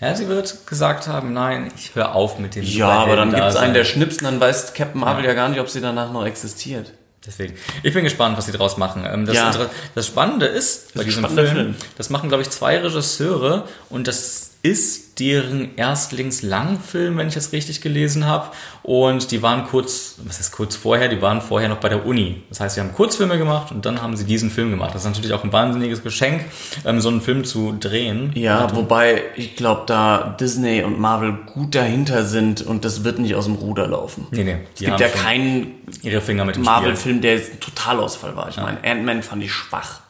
[0.00, 3.46] ja, sie wird gesagt haben, nein, ich höre auf mit dem Ja, aber dann gibt
[3.46, 5.32] es einen, der schnippst und dann weiß Captain Marvel ja.
[5.32, 6.92] gar nicht, ob sie danach noch existiert.
[7.26, 7.54] Deswegen.
[7.82, 9.06] Ich bin gespannt, was sie draus machen.
[9.06, 9.52] Ähm, Das, Ja.
[9.94, 11.74] Das Spannende ist bei ein diesem Film, Film.
[11.96, 17.80] das machen, glaube ich, zwei Regisseure und das ist deren Erstlingslangfilm, wenn ich das richtig
[17.80, 18.50] gelesen habe.
[18.84, 22.42] Und die waren kurz, was ist kurz vorher, die waren vorher noch bei der Uni.
[22.48, 24.94] Das heißt, sie haben Kurzfilme gemacht und dann haben sie diesen Film gemacht.
[24.94, 26.44] Das ist natürlich auch ein wahnsinniges Geschenk,
[26.84, 28.30] ähm, so einen Film zu drehen.
[28.34, 33.34] Ja, wobei ich glaube, da Disney und Marvel gut dahinter sind und das wird nicht
[33.34, 34.28] aus dem Ruder laufen.
[34.30, 34.58] Nee, nee.
[34.74, 35.74] Es gibt ja keinen.
[36.64, 38.48] Marvel-Film, der jetzt ein Totalausfall war.
[38.48, 40.00] Ich meine, Ant-Man fand ich schwach.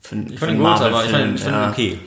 [0.00, 1.70] Für, Ich fand ihn gut, aber ich fand ich fand ihn ja.
[1.70, 1.98] okay.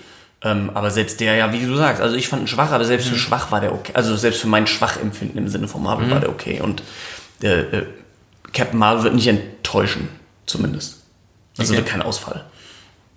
[0.42, 3.08] Ähm, aber selbst der, ja, wie du sagst, also ich fand ihn schwach, aber selbst
[3.10, 3.20] für Mhm.
[3.20, 3.92] schwach war der okay.
[3.94, 6.62] Also selbst für mein Schwachempfinden im Sinne von Marvel war der okay.
[6.62, 6.82] Und
[7.44, 7.86] äh, äh,
[8.54, 10.08] Captain Marvel wird nicht enttäuschen,
[10.46, 11.02] zumindest.
[11.58, 11.82] Also Okay.
[11.82, 12.46] wird kein Ausfall.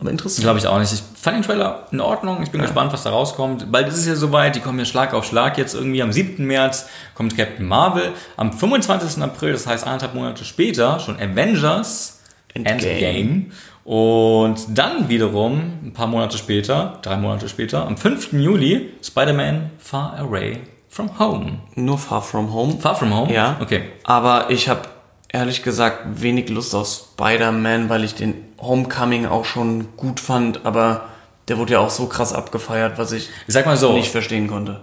[0.01, 0.43] Aber interessant.
[0.43, 0.93] Glaube ich auch nicht.
[0.93, 2.43] Ich fand den Trailer in Ordnung.
[2.43, 3.70] Ich bin gespannt, was da rauskommt.
[3.70, 4.57] Bald ist es ja soweit.
[4.57, 5.57] Die kommen ja Schlag auf Schlag.
[5.59, 6.45] Jetzt irgendwie am 7.
[6.45, 8.11] März kommt Captain Marvel.
[8.37, 9.23] Am 25.
[9.23, 12.18] April, das heißt anderthalb Monate später, schon Avengers
[12.53, 12.73] Endgame.
[12.91, 13.45] Endgame.
[13.85, 18.33] Und dann wiederum, ein paar Monate später, drei Monate später, am 5.
[18.33, 21.59] Juli, Spider-Man Far Away from Home.
[21.74, 22.78] Nur Far From Home.
[22.78, 23.33] Far from Home?
[23.33, 23.57] Ja.
[23.61, 23.83] Okay.
[24.05, 24.83] Aber ich habe
[25.28, 31.07] ehrlich gesagt wenig Lust auf Spider-Man, weil ich den Homecoming auch schon gut fand, aber
[31.49, 33.93] der wurde ja auch so krass abgefeiert, was ich Ich sag mal so.
[33.95, 34.80] nicht verstehen konnte.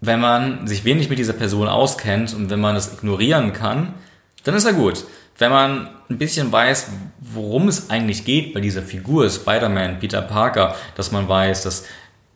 [0.00, 3.94] wenn man sich wenig mit dieser Person auskennt und wenn man das ignorieren kann,
[4.42, 5.04] dann ist er gut.
[5.38, 6.88] Wenn man ein bisschen weiß,
[7.20, 11.84] worum es eigentlich geht bei dieser Figur Spider-Man, Peter Parker, dass man weiß, dass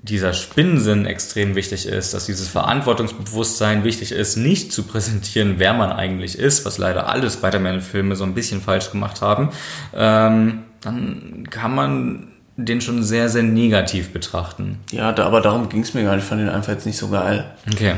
[0.02, 5.90] dieser Spinnensinn extrem wichtig ist, dass dieses Verantwortungsbewusstsein wichtig ist, nicht zu präsentieren, wer man
[5.90, 9.50] eigentlich ist, was leider alle Spider-Man-Filme so ein bisschen falsch gemacht haben,
[9.94, 14.78] ähm, dann kann man den schon sehr, sehr negativ betrachten.
[14.90, 16.24] Ja, da, aber darum ging es mir gar nicht.
[16.24, 17.96] Ich fand den einfach jetzt nicht so geil Okay.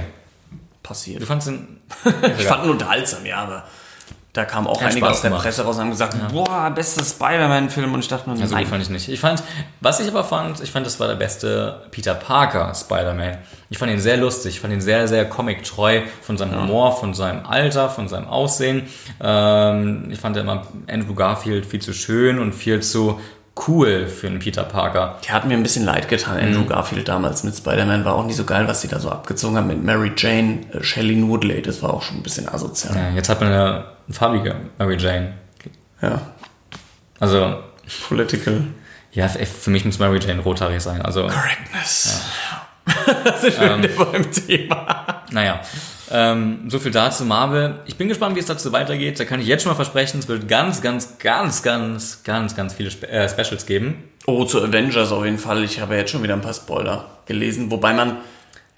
[0.82, 1.22] passiert.
[1.22, 1.78] Du fandst den
[2.38, 3.64] Ich fand ihn unterhaltsam, ja, aber
[4.34, 5.42] da kam auch einige Spaß aus der gemacht.
[5.44, 8.66] Presse raus und haben gesagt, boah, bester Spider-Man-Film und ich dachte mir, Also nein.
[8.66, 9.08] fand ich nicht.
[9.08, 9.42] Ich fand,
[9.80, 13.38] was ich aber fand, ich fand, das war der beste Peter Parker Spider-Man.
[13.70, 17.14] Ich fand ihn sehr lustig, ich fand ihn sehr, sehr comic-treu von seinem Humor, von
[17.14, 18.86] seinem Alter, von seinem Aussehen.
[19.20, 23.20] Ähm, ich fand ja immer Andrew Garfield viel zu schön und viel zu
[23.66, 25.18] cool für einen Peter Parker.
[25.26, 26.38] Der hat mir ein bisschen leid getan.
[26.38, 29.56] Andrew Garfield damals mit Spider-Man war auch nicht so geil, was sie da so abgezogen
[29.56, 31.62] haben mit Mary Jane, äh, Shelley Woodley.
[31.62, 32.94] Das war auch schon ein bisschen asozial.
[32.94, 35.34] Ja, jetzt hat man eine farbige Mary Jane.
[36.00, 36.20] Ja.
[37.18, 37.56] Also,
[38.08, 38.62] Political
[39.12, 41.02] ja, für mich muss Mary Jane rothaarig sein.
[41.02, 42.22] Also, Correctness.
[43.24, 45.24] das ist schon wieder beim Thema.
[45.30, 45.60] Naja,
[46.10, 47.80] ähm, so viel dazu Marvel.
[47.86, 49.18] Ich bin gespannt, wie es dazu weitergeht.
[49.20, 52.74] Da kann ich jetzt schon mal versprechen, es wird ganz, ganz, ganz, ganz, ganz, ganz
[52.74, 54.04] viele Spe äh, Specials geben.
[54.26, 55.64] Oh, zu Avengers auf jeden Fall.
[55.64, 57.70] Ich habe jetzt schon wieder ein paar Spoiler gelesen.
[57.70, 58.18] Wobei man,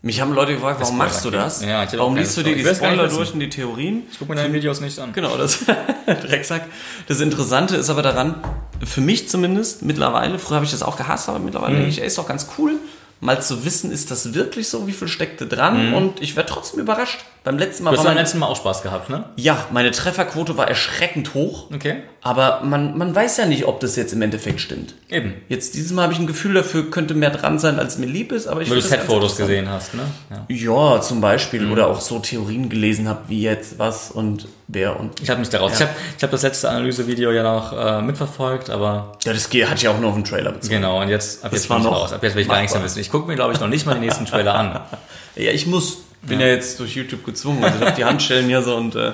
[0.02, 1.62] mich haben Leute gefragt, warum machst du das?
[1.62, 4.04] Ja, warum liest du dir die Spoiler durch und die Theorien?
[4.10, 5.12] Ich gucke mir deine Videos nicht an.
[5.12, 5.64] Genau, das
[6.06, 6.66] Drecksack.
[7.06, 8.36] Das Interessante ist aber daran,
[8.84, 12.06] für mich zumindest, mittlerweile, früher habe ich das auch gehasst, aber mittlerweile denke ich, ey,
[12.06, 12.78] ist doch ganz cool,
[13.20, 16.80] mal zu wissen, ist das wirklich so, wie viel steckte dran und ich werde trotzdem
[16.80, 17.20] überrascht.
[17.44, 19.24] Beim letzten Mal Du hast beim letzten Mal auch Spaß gehabt, ne?
[19.36, 22.02] ja, meine Trefferquote war erschreckend hoch, Okay.
[22.22, 24.94] aber man, man weiß ja nicht, ob das jetzt im Endeffekt stimmt.
[25.08, 25.34] Eben.
[25.48, 28.32] Jetzt dieses Mal habe ich ein Gefühl dafür, könnte mehr dran sein, als mir lieb
[28.32, 30.02] ist, aber ich Weil du Set-Fotos gesehen hast, ne?
[30.48, 30.94] Ja.
[30.94, 31.70] Ja, zum Beispiel.
[31.70, 35.20] Oder auch so Theorien gelesen habe, wie jetzt was und wer und.
[35.20, 35.72] Ich habe mich daraus.
[35.72, 35.76] Ja.
[35.76, 39.68] Ich habe ich hab das letzte Analysevideo ja noch äh, mitverfolgt, aber Ja, das geht-
[39.68, 40.74] hatte ich auch nur auf den Trailer bezogen.
[40.76, 42.12] genau, und jetzt, ab Das jetzt war bin ich raus.
[42.12, 42.90] Ab jetzt will ich gar nichts mehr machbar.
[42.90, 43.00] wissen.
[43.00, 44.80] Ich gucke mir, glaube ich, noch nicht mal den nächsten Trailer an.
[45.36, 45.98] Ja, ich muss.
[46.22, 47.62] Bin ja, jetzt durch YouTube gezwungen.
[47.64, 49.12] Also ich habe die Handschellen hier so und äh,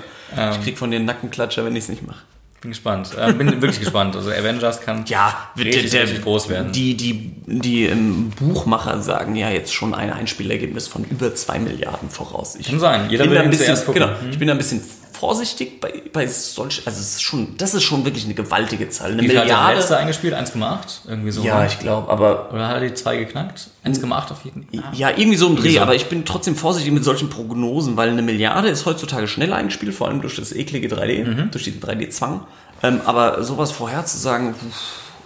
[0.51, 2.21] ich krieg von den Nackenklatscher, wenn ich es nicht mache.
[2.63, 3.11] Bin gespannt.
[3.21, 4.17] Äh, bin wirklich gespannt.
[4.17, 6.73] Also Avengers kann Ja, wird richtig, richtig groß werden.
[6.73, 12.09] Die, die, die ähm, Buchmacher sagen ja jetzt schon ein Einspielergebnis von über 2 Milliarden
[12.09, 12.57] voraus.
[12.59, 13.09] Ich Kann sein.
[13.11, 14.81] Jeder bin will ein bisschen, genau, ich bin da ein bisschen
[15.19, 19.13] vorsichtig bei, bei solch, also es ist schon, das ist schon wirklich eine gewaltige Zahl.
[19.13, 19.79] Eine Wie viel hat der Milliarde.
[19.79, 20.35] letzte eingespielt?
[20.35, 20.79] 1,8?
[21.09, 21.43] Irgendwie so.
[21.43, 23.69] Ja, ich glaube, aber Oder hat er die 2 geknackt?
[23.85, 24.85] 1,8 auf jeden Fall.
[24.95, 25.81] ja, irgendwie so im Dreh, so.
[25.81, 29.95] aber ich bin trotzdem vorsichtig mit solchen Prognosen, weil eine Milliarde ist heutzutage schnell eingespielt,
[29.95, 31.51] vor allem durch das eklige 3D, Mhm.
[31.51, 32.43] durch diesen 3D-Zwang.
[32.83, 34.55] Ähm, aber sowas vorherzusagen,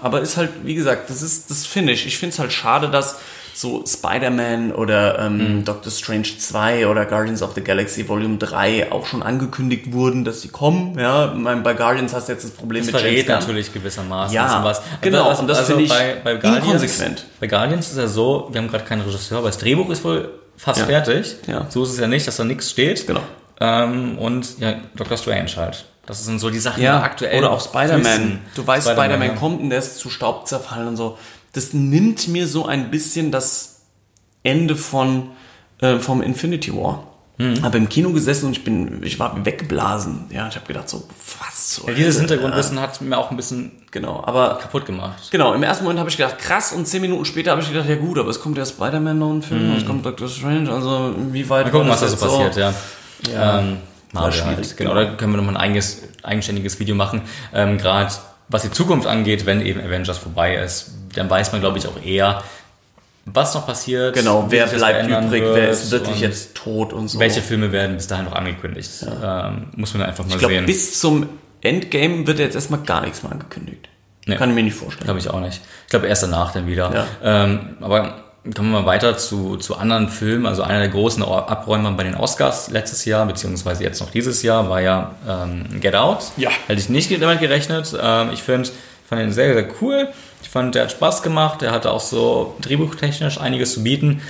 [0.03, 2.07] aber ist halt, wie gesagt, das ist das Finish.
[2.07, 3.16] Ich finde es halt schade, dass
[3.55, 5.64] so Spider-Man oder ähm, Mhm.
[5.64, 10.40] Doctor Strange 2 oder Guardians of the Galaxy Volume 3 auch schon angekündigt wurden, dass
[10.42, 10.98] sie kommen.
[10.98, 11.26] Ja,
[11.62, 13.36] bei Guardians hast du jetzt das Problem Das mit James verrät Gunn.
[13.36, 14.82] natürlich gewissermaßen Ja, was.
[15.01, 17.24] genau, was- und das finde ich bei, bei Guardians, inkonsequent.
[17.40, 20.30] Bei Guardians ist ja so, wir haben gerade keinen Regisseur, aber das Drehbuch ist wohl
[20.57, 20.86] fast Ja.
[20.86, 21.36] fertig.
[21.46, 21.66] Ja.
[21.68, 23.07] So ist es ja nicht, dass da nichts steht.
[23.07, 23.20] Genau.
[23.61, 25.84] Ähm, und ja, Doctor Strange halt.
[26.07, 28.40] Das sind so die Sachen, Ja, die aktuell oder auch Spider-Man.
[28.57, 29.34] Du weißt, Spider-Man ja.
[29.34, 31.18] kommt und der ist zu Staub zerfallen und so.
[31.53, 33.80] Das nimmt mir so ein bisschen das
[34.42, 35.30] Ende von
[35.80, 37.07] äh, vom Infinity War.
[37.38, 37.62] Mhm.
[37.62, 40.26] Habe im Kino gesessen und ich bin, ich war weggeblasen.
[40.30, 41.09] Ja, ich habe gedacht so,
[41.40, 42.18] was zur Ja, dieses?
[42.18, 45.30] Hintergrundwissen hat mir auch ein bisschen Genau, aber kaputt gemacht.
[45.30, 47.88] genau, im ersten Moment habe ich gedacht, krass, und zehn Minuten später habe ich gedacht,
[47.88, 50.70] ja gut, aber es kommt ja Spider-Man noch ein Film, und es kommt Doctor Strange,
[50.70, 51.72] also wie weit Mhm.
[51.72, 52.74] Mal gucken, was da so passiert, ja.
[53.32, 53.59] Ja.
[53.61, 53.78] Ähm,
[54.12, 54.76] Marvel schwierig, halt.
[54.76, 57.22] Genau, da können wir nochmal ein eigenes, eigenständiges Video machen.
[57.55, 58.12] Ähm, Gerade
[58.48, 62.03] was die Zukunft angeht, wenn eben Avengers vorbei ist, dann weiß man, glaube ich, auch
[62.03, 62.43] eher,
[63.27, 64.15] was noch passiert.
[64.15, 67.19] Genau, wer bleibt übrig, wer ist wirklich jetzt tot und so.
[67.19, 68.91] Welche Filme werden bis dahin noch angekündigt?
[69.23, 70.67] Ähm, muss man einfach mal Ich glaube, sehen.
[70.67, 71.29] bis zum
[71.61, 73.89] Endgame wird jetzt erstmal gar nichts mehr angekündigt.
[74.27, 74.37] Nee.
[74.37, 75.05] Kann ich mir nicht vorstellen.
[75.05, 75.61] Glaube ich auch nicht.
[75.85, 76.93] Ich glaube erst danach dann wieder.
[77.23, 77.45] Ja.
[77.45, 78.23] Ähm, aber
[78.57, 80.47] kommen wir mal weiter zu, zu anderen Filmen.
[80.47, 84.69] Also einer der großen Abräumer bei den Oscars letztes Jahr, beziehungsweise jetzt noch dieses Jahr,
[84.71, 86.25] war ja ähm, Get Out.
[86.37, 86.51] Ja.
[86.67, 87.95] Hätte ich nicht damit gerechnet.
[88.01, 88.75] Ähm, ich finde, ich
[89.09, 90.09] fand ihn sehr, sehr cool.
[90.43, 91.61] Ich fand, der hat Spaß gemacht.
[91.62, 94.20] Der hatte auch so drehbuchtechnisch einiges zu bieten.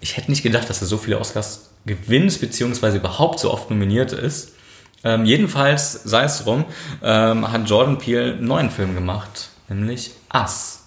[0.00, 4.12] Ich hätte nicht gedacht, dass er so viele Oscars gewinnt, beziehungsweise überhaupt so oft nominiert
[4.12, 4.52] ist.
[5.04, 6.64] Ähm, jedenfalls, sei es drum,
[7.02, 10.80] ähm, hat Jordan Peele einen neuen Film gemacht, nämlich Us.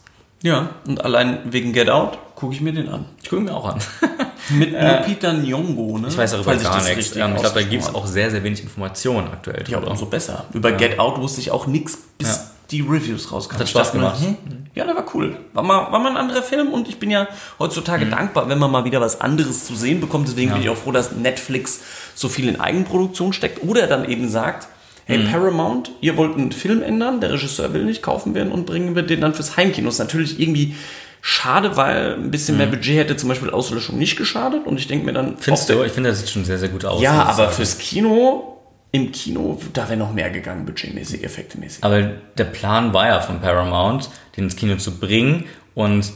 [0.43, 3.05] Ja, und allein wegen Get Out gucke ich mir den an.
[3.21, 3.79] Ich gucke ihn mir auch an.
[4.49, 6.07] Mit Lupita Nyong'o, ne?
[6.09, 7.15] Ich weiß darüber Falls gar nichts.
[7.15, 9.91] Ähm, ich glaube, da gibt es auch sehr, sehr wenig Informationen aktuell Ja, drüber.
[9.91, 10.45] umso besser.
[10.51, 12.50] Über Get Out wusste ich auch nichts, bis Ja.
[12.71, 13.59] Die Reviews rauskamen.
[13.61, 14.21] Hat Spaß dachte mir, gemacht.
[14.21, 14.37] hm,
[14.73, 15.35] Ja, der war cool.
[15.53, 17.27] War mal, war mal ein anderer Film und ich bin ja
[17.59, 20.27] heutzutage dankbar, wenn man mal wieder was anderes zu sehen bekommt.
[20.29, 20.53] Deswegen Ja.
[20.55, 21.81] bin ich auch froh, dass Netflix
[22.15, 24.67] so viel in Eigenproduktion steckt oder dann eben sagt,
[25.05, 28.65] hey Paramount, ihr wollt einen Film ändern, der Regisseur will nicht, kaufen wir ihn und
[28.65, 29.89] bringen wir den dann fürs Heimkino.
[29.89, 30.75] Ist natürlich irgendwie
[31.23, 35.05] schade, weil ein bisschen mehr Budget hätte zum Beispiel Auslöschung nicht geschadet und ich denke
[35.05, 35.83] mir dann, Findest du?
[35.83, 37.01] Ich finde, das sieht schon sehr, sehr gut aus.
[37.01, 38.50] ja, aber fürs Kino,
[38.93, 41.83] im Kino, da wäre noch mehr gegangen, budgetmäßig, effektemäßig.
[41.83, 42.01] Aber
[42.37, 46.11] der Plan war ja von Paramount, den ins Kino zu bringen und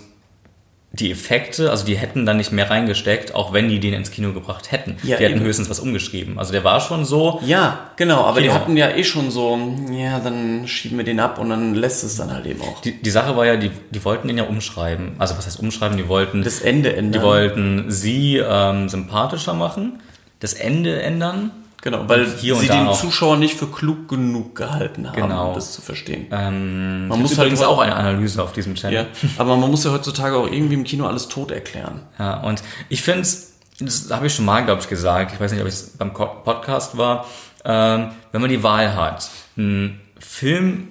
[0.91, 4.31] die Effekte, also die hätten dann nicht mehr reingesteckt, auch wenn die den ins Kino
[4.31, 4.95] gebracht hätten.
[5.03, 5.45] Ja, die hätten eben.
[5.45, 6.39] höchstens was umgeschrieben.
[6.39, 8.53] Also der war schon so, Ja, genau, aber die Kino.
[8.59, 9.59] hatten ja eh schon so,
[9.91, 12.79] ja, dann schieben wir den ab und dann lässt es dann halt eben auch.
[12.81, 15.15] die, die Sache war ja, die, die wollten ihn ja umschreiben.
[15.17, 15.97] Also was heißt umschreiben?
[15.97, 17.11] Die wollten, Das Ende ändern.
[17.21, 19.99] die wollten sie ähm, sympathischer machen,
[20.39, 21.51] das Ende ändern.
[21.85, 22.91] Genau, weil hier sie den.
[22.93, 25.47] Zuschauer nicht für klug genug gehalten haben, Genau.
[25.49, 26.27] um das zu verstehen.
[26.31, 28.93] Ähm, Man muss halt übrigens auch eine Analyse auf diesem Channel.
[28.93, 29.05] ja,
[29.37, 32.01] aber man muss ja heutzutage auch irgendwie im Kino alles tot erklären.
[32.19, 35.53] Ja, und ich finde es, das habe ich schon mal, glaube ich, gesagt, ich weiß
[35.53, 37.25] nicht, ob es beim Podcast war,
[37.63, 40.89] ähm, wenn man die Wahl hat, einen Film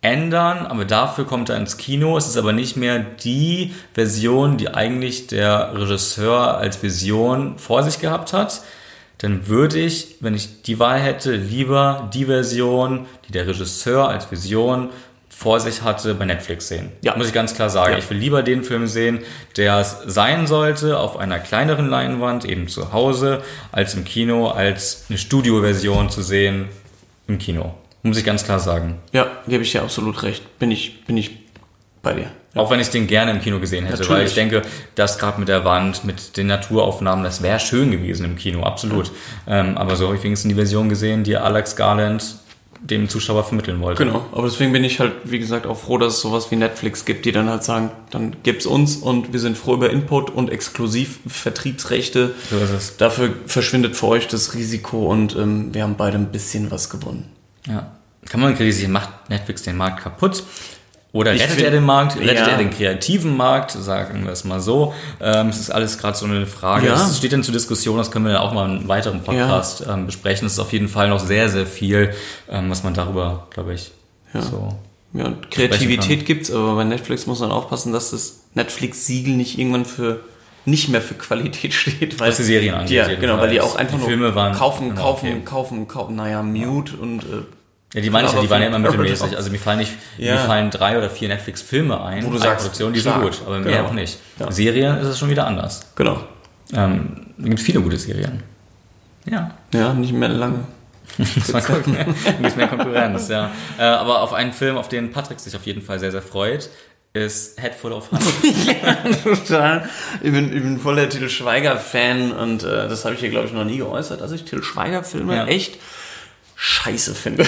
[0.00, 4.68] ändern, aber dafür kommt er ins Kino, es ist aber nicht mehr die Version, die
[4.74, 8.62] eigentlich der Regisseur als Vision vor sich gehabt hat,
[9.22, 14.30] dann würde ich, wenn ich die Wahl hätte, lieber die Version, die der Regisseur als
[14.32, 14.90] Vision
[15.28, 16.90] vor sich hatte, bei Netflix sehen.
[17.02, 17.16] Ja.
[17.16, 17.92] Muss ich ganz klar sagen.
[17.92, 17.98] Ja.
[17.98, 19.20] Ich will lieber den Film sehen,
[19.56, 25.04] der es sein sollte, auf einer kleineren Leinwand, eben zu Hause, als im Kino, als
[25.08, 26.68] eine Studioversion zu sehen
[27.28, 27.74] im Kino.
[28.02, 28.98] Muss ich ganz klar sagen.
[29.12, 30.58] Ja, gebe ich dir absolut recht.
[30.58, 31.30] Bin ich, bin ich
[32.02, 32.30] bei dir.
[32.54, 34.18] Auch wenn ich den gerne im Kino gesehen hätte, Natürlich.
[34.18, 34.62] weil ich denke,
[34.94, 39.10] das gerade mit der Wand, mit den Naturaufnahmen, das wäre schön gewesen im Kino, absolut.
[39.46, 42.36] Ähm, aber so habe ich wenigstens die Version gesehen, die Alex Garland
[42.82, 44.04] dem Zuschauer vermitteln wollte.
[44.04, 47.04] Genau, aber deswegen bin ich halt, wie gesagt, auch froh, dass es sowas wie Netflix
[47.04, 50.50] gibt, die dann halt sagen, dann gibt's uns und wir sind froh über Input und
[50.50, 52.34] Exklusiv-Vertriebsrechte.
[52.50, 52.96] So ist es.
[52.96, 57.30] Dafür verschwindet für euch das Risiko und ähm, wir haben beide ein bisschen was gewonnen.
[57.68, 57.92] Ja.
[58.28, 60.44] Kann man kritisieren, macht Netflix den Markt kaputt?
[61.14, 62.16] Oder Ich rettet find- er den Markt?
[62.18, 62.46] Rettet Ja.
[62.48, 63.72] er den kreativen Markt?
[63.72, 64.94] Sagen wir es mal so.
[65.20, 66.86] Ähm, es ist alles gerade so eine Frage.
[66.86, 66.94] Ja.
[67.06, 69.84] Es steht dann zur Diskussion, das können wir dann auch mal in einem weiteren Podcast
[69.88, 70.46] ähm, besprechen.
[70.46, 72.14] Es ist auf jeden Fall noch sehr, sehr viel,
[72.50, 73.90] ähm, was man darüber, glaube ich,
[74.32, 74.74] so.
[75.12, 79.84] Ja, und Kreativität gibt's, aber bei Netflix muss man aufpassen, dass das Netflix-Siegel nicht irgendwann
[79.84, 80.20] für
[80.64, 83.76] nicht mehr für Qualität steht, weil Was die Serien angeht, Ja, genau, weil die auch
[83.76, 87.42] einfach nur Filme waren kaufen, immer kaufen, kaufen, kaufen, naja, Mute und äh,
[87.94, 89.36] Ja, die meine ich ja, die waren ja immer mittelmäßig.
[89.36, 90.34] Also mir fallen nicht, Ja.
[90.34, 93.22] mir fallen drei oder vier Netflix-Filme ein, Wo du sagst, Produktionen, die stark.
[93.22, 93.88] sind gut, aber mehr Genau.
[93.88, 94.18] auch nicht.
[94.38, 94.50] Ja.
[94.50, 95.82] Serien ist es schon wieder anders.
[95.94, 96.22] genau.
[96.74, 98.42] Ähm, es gibt viele gute Serien.
[99.26, 99.50] Ja.
[99.74, 100.60] Ja, nicht mehr lange.
[101.18, 101.94] Muss mal gucken.
[102.40, 103.50] Bisschen mehr Konkurrenz, ja.
[103.78, 106.70] Äh, aber auf einen Film, auf den Patrick sich auf jeden Fall sehr, sehr freut,
[107.12, 109.14] ist Head Full of Honey.
[109.22, 109.86] Total.
[110.22, 113.46] Ich bin, ich bin voll der Till Schweiger-Fan und äh, das habe ich hier, glaube
[113.48, 115.44] ich, noch nie geäußert, dass ich Till Schweiger-Filme Ja.
[115.46, 115.78] echt
[116.64, 117.44] scheiße finde.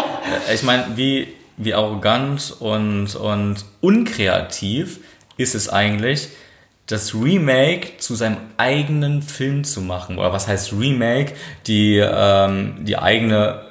[0.54, 4.98] ich meine, wie, wie arrogant und, und unkreativ
[5.36, 6.28] ist es eigentlich,
[6.86, 10.18] das Remake zu seinem eigenen Film zu machen.
[10.18, 11.34] Oder was heißt Remake?
[11.68, 13.62] Die, ähm, die eigene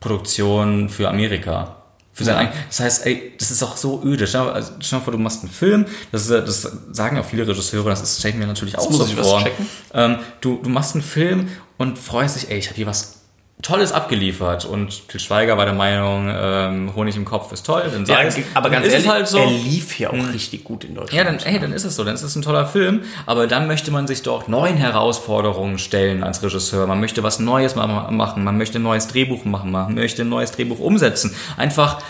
[0.00, 1.76] Produktion für Amerika.
[2.14, 2.40] Für sein Ja.
[2.42, 4.26] eigen- das heißt, ey, das ist auch so öde.
[4.26, 6.62] Stell dir, also, stell dir vor, du machst einen Film, das, ist, ja- das
[6.92, 9.28] sagen auch viele Regisseure, das ist, stelle ich mir natürlich auch muss so ich was
[9.28, 9.42] vor.
[9.42, 9.66] checken.
[9.94, 13.21] Ähm, du, du machst einen Film und freust dich, ey, ich habe hier was
[13.62, 14.64] Tolles abgeliefert.
[14.64, 18.36] Und Til Schweiger war der Meinung, ähm, Honig im Kopf ist toll, dann sei es.
[18.54, 19.38] aber ganz ehrlich, halt so.
[19.38, 21.12] er lief ja auch richtig gut in Deutschland.
[21.12, 23.68] Ja, dann, ey, dann ist es so, dann ist es ein toller Film, aber dann
[23.68, 26.86] möchte man sich doch neuen Herausforderungen stellen als Regisseur.
[26.86, 30.28] Man möchte was Neues ma- machen, man möchte ein neues Drehbuch machen, man möchte ein
[30.28, 31.34] neues Drehbuch umsetzen.
[31.56, 32.02] Einfach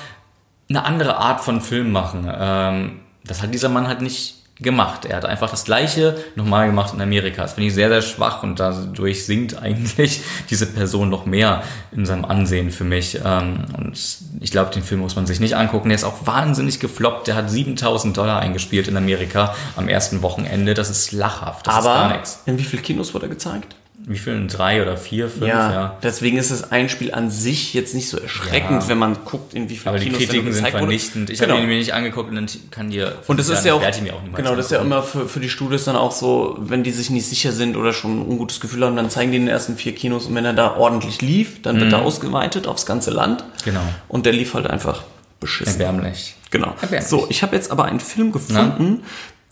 [0.70, 2.26] eine andere Art von Film machen.
[2.34, 5.04] Ähm, das hat dieser Mann halt nicht gemacht.
[5.04, 7.42] Er hat einfach das Gleiche nochmal gemacht in Amerika.
[7.42, 12.06] Das finde ich sehr, sehr schwach und dadurch sinkt eigentlich diese Person noch mehr in
[12.06, 13.20] seinem Ansehen für mich.
[13.24, 13.98] Ähm, und
[14.40, 15.88] ich glaube, den Film muss man sich nicht angucken.
[15.88, 17.26] Der ist auch wahnsinnig gefloppt.
[17.26, 20.74] Der hat 7000 Dollar eingespielt in Amerika am ersten Wochenende.
[20.74, 21.66] Das ist lachhaft.
[21.66, 22.42] Das ist gar aber nichts.
[22.46, 23.76] in wie vielen Kinos wurde er gezeigt?
[24.07, 24.46] Wie viel?
[24.48, 25.46] Drei oder vier, fünf?
[25.46, 25.98] Ja, ja.
[26.03, 28.88] deswegen ist das Einspiel an sich jetzt nicht so erschreckend, Ja.
[28.88, 30.78] wenn man guckt, in wie vielen Aber die Kinos der Kritiken sind wurde.
[30.78, 31.30] vernichtend.
[31.30, 31.55] Ich Genau.
[31.55, 33.14] habe ihn mir nicht angeguckt und dann kann dir.
[33.28, 35.84] Und das ist ja auch, auch genau, das ist ja immer für, für die Studios
[35.84, 38.96] dann auch so, wenn die sich nicht sicher sind oder schon ein ungutes Gefühl haben,
[38.96, 41.78] dann zeigen die in den ersten vier Kinos und wenn er da ordentlich lief, dann
[41.80, 43.44] wird er ausgeweitet aufs ganze Land.
[43.64, 43.80] Genau.
[44.09, 45.05] Und der lief halt einfach
[45.40, 45.80] beschissen.
[45.80, 46.34] Erbärmlich.
[46.50, 46.74] Genau.
[46.82, 47.09] Erbärmlich.
[47.09, 49.03] So, ich habe jetzt aber einen Film gefunden,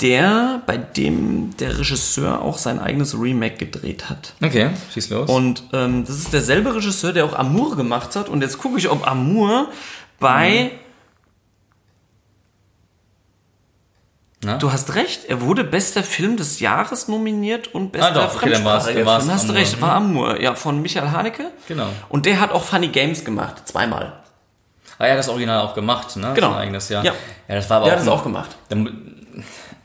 [0.01, 4.35] der, bei dem der Regisseur auch sein eigenes Remake gedreht hat.
[4.43, 5.29] Okay, schieß los.
[5.31, 8.29] Und ähm, das ist derselbe Regisseur, der auch Amour gemacht hat.
[8.29, 9.69] Und jetzt gucke ich, ob Amour
[10.19, 10.73] bei.
[14.43, 14.57] Na?
[14.57, 18.47] Du hast recht, er wurde bester Film des Jahres nominiert und bester Ah, doch, okay,
[18.55, 19.35] fremdsprachiger war's Film.
[19.35, 20.41] Hast du recht, war Amour.
[20.41, 21.51] Ja, von Michael Haneke.
[21.69, 21.89] Genau.
[22.09, 24.15] Und der hat auch Funny Games gemacht, zweimal.
[24.99, 26.33] Ah, er hat das Original auch gemacht, ne?
[26.35, 26.51] Genau.
[26.53, 27.05] Sein eigenes Jahr.
[27.05, 27.13] Ja.
[27.49, 28.57] ja, das war aber Der auch, hat es auch gemacht.
[28.71, 29.20] Dann-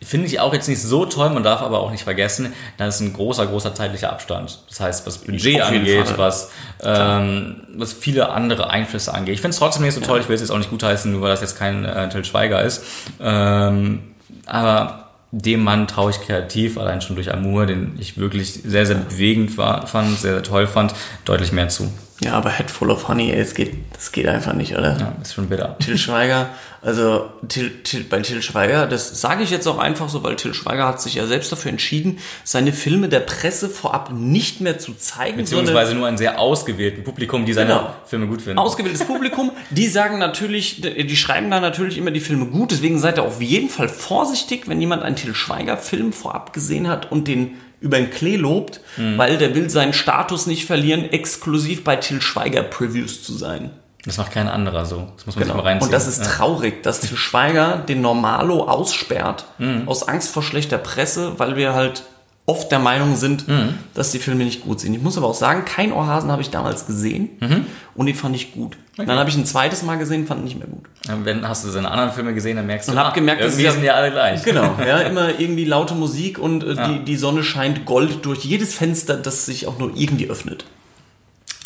[0.01, 2.99] Finde ich auch jetzt nicht so toll, man darf aber auch nicht vergessen, da ist
[2.99, 4.59] ein großer, großer zeitlicher Abstand.
[4.69, 6.17] Das heißt, was Budget angeht, Fall.
[6.17, 6.51] was,
[6.83, 9.35] ähm, was viele andere Einflüsse angeht.
[9.35, 11.21] Ich finde es trotzdem nicht so toll, ich will es jetzt auch nicht gutheißen, nur
[11.21, 12.83] weil das jetzt kein äh, Till Schweiger ist.
[13.19, 14.15] Ähm,
[14.45, 18.95] aber dem Mann traue ich kreativ, allein schon durch Amour, den ich wirklich sehr, sehr
[18.95, 20.93] bewegend war, fand, sehr, sehr toll fand,
[21.25, 21.91] deutlich mehr zu.
[22.23, 24.97] Ja, aber Head Full of Honey, ey, es geht, das geht einfach nicht, oder?
[24.97, 25.77] Ja, ist schon bitter.
[25.79, 26.47] Till Schweiger,
[26.81, 30.53] also Till, Till, bei Till Schweiger, das sage ich jetzt auch einfach so, weil Till
[30.53, 34.93] Schweiger hat sich ja selbst dafür entschieden, seine Filme der Presse vorab nicht mehr zu
[34.93, 37.93] zeigen, Beziehungsweise nur ein sehr ausgewählten Publikum, die seine Genau.
[38.05, 38.59] Filme gut finden.
[38.59, 43.17] ausgewähltes Publikum, die sagen natürlich, die schreiben da natürlich immer die Filme gut, deswegen seid
[43.17, 47.27] ihr auf jeden Fall vorsichtig, wenn jemand einen Till Schweiger Film vorab gesehen hat und
[47.27, 49.17] den über den Klee lobt, Mhm.
[49.17, 53.69] weil der will seinen Status nicht verlieren, exklusiv bei Till Schweiger Previews zu sein.
[54.05, 55.07] Das macht kein anderer so.
[55.15, 55.55] Das muss man Genau.
[55.55, 55.87] sich mal reinziehen.
[55.87, 56.25] Und das ist ja.
[56.31, 59.83] traurig, dass Til Schweiger den Normalo aussperrt Mhm.
[59.87, 62.03] aus Angst vor schlechter Presse, weil wir halt
[62.47, 63.73] oft der Meinung sind, Mhm.
[63.95, 64.93] dass die Filme nicht gut sind.
[64.93, 67.65] Ich muss aber auch sagen, kein Ohrhasen habe ich damals gesehen Mhm.
[67.95, 68.77] und den fand ich gut.
[68.97, 70.85] Dann habe ich ein zweites Mal gesehen, fand ihn nicht mehr gut.
[71.23, 73.63] Wenn hast du seine anderen Filme gesehen, dann merkst du, Und hab gemerkt, dass irgendwie
[73.65, 74.43] ja- sind die alle gleich.
[74.43, 78.75] Genau, ja, immer irgendwie laute Musik und äh, die, die Sonne scheint Gold durch jedes
[78.75, 80.65] Fenster, das sich auch nur irgendwie öffnet.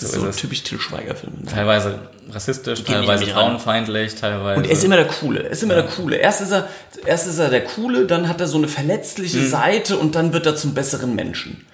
[0.02, 1.38] Das So ist so typisch Til Schweiger-Filme.
[1.42, 1.46] ne?
[1.52, 2.00] Teilweise
[2.32, 4.58] rassistisch, Gehen teilweise frauenfeindlich, teilweise.
[4.60, 5.44] Und er ist immer der Coole.
[5.44, 6.16] Er ist immer der Coole.
[6.18, 6.68] Erst ist, er,
[7.06, 9.50] erst ist er der Coole, dann hat er so eine verletzliche Hm.
[9.50, 11.66] Seite und dann wird er zum besseren Menschen.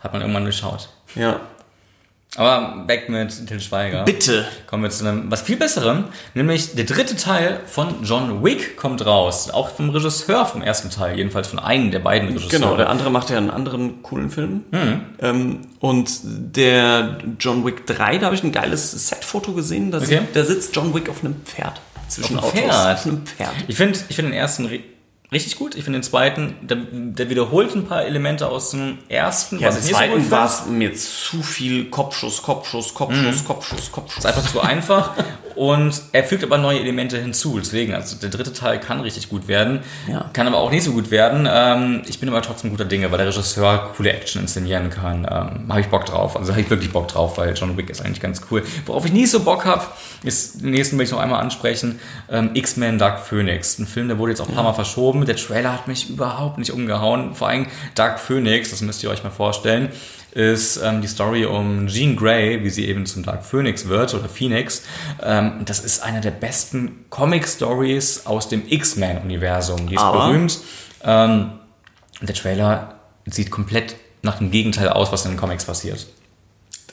[0.00, 0.88] hat man irgendwann geschaut.
[1.14, 1.40] Ja.
[2.36, 4.04] Aber weg mit Til Schweiger.
[4.04, 4.44] Bitte.
[4.66, 6.04] Kommen wir zu einem was viel besserem,
[6.34, 9.50] nämlich der dritte Teil von John Wick kommt raus.
[9.50, 12.50] Auch vom Regisseur vom ersten Teil, jedenfalls von einem der beiden Regisseure.
[12.50, 14.64] Genau, der andere macht ja einen anderen coolen Film.
[14.72, 15.00] Hm.
[15.20, 19.90] Ähm, und der John Wick 3, da habe ich ein geiles Setfoto gesehen.
[19.92, 20.22] Da, Okay.
[20.32, 21.80] da sitzt John Wick auf einem Pferd.
[22.08, 22.76] Zwischen Auf einem Autos.
[22.76, 22.94] Pferd?
[22.98, 23.50] Auf einem Pferd.
[23.68, 24.68] Ich finde ich find den ersten
[25.34, 25.74] richtig gut.
[25.74, 29.74] Ich finde den zweiten, der, der wiederholt ein paar Elemente aus dem ersten, Ja, im
[29.76, 30.30] was so gut zweiten finde.
[30.30, 34.24] war es mir zu viel Kopfschuss, Kopfschuss, Kopfschuss, Kopfschuss, Kopfschuss.
[34.24, 35.10] ist einfach zu einfach.
[35.56, 37.58] und er fügt aber neue Elemente hinzu.
[37.58, 39.80] Deswegen, also der dritte Teil kann richtig gut werden,
[40.10, 40.30] Ja.
[40.32, 41.48] kann aber auch nicht so gut werden.
[41.50, 45.26] Ähm, ich bin aber trotzdem guter Dinge, weil der Regisseur coole Action inszenieren kann.
[45.30, 46.36] Ähm, habe ich Bock drauf.
[46.36, 48.62] Also habe ich wirklich Bock drauf, weil John Wick ist eigentlich ganz cool.
[48.86, 49.84] Worauf ich nie so Bock habe,
[50.22, 52.00] ist, den nächsten will ich noch einmal ansprechen,
[52.30, 53.78] ähm, X-Men Dark Phoenix.
[53.78, 55.24] Ein Film, der wurde jetzt auch ein paar Mal verschoben.
[55.26, 57.34] Der Trailer hat mich überhaupt nicht umgehauen.
[57.34, 59.90] Vor allem Dark Phoenix, das müsst ihr euch mal vorstellen,
[60.34, 64.28] ist ähm, die Story um Jean Grey, wie sie eben zum Dark Phoenix wird oder
[64.28, 64.82] Phoenix.
[65.22, 69.86] Ähm, das ist eine der besten Comic-Stories aus dem X-Men-Universum.
[69.88, 70.58] Die ist Aber- berühmt.
[71.04, 71.52] Ähm,
[72.20, 72.94] der Trailer
[73.26, 76.06] sieht komplett nach dem Gegenteil aus, was in den Comics passiert.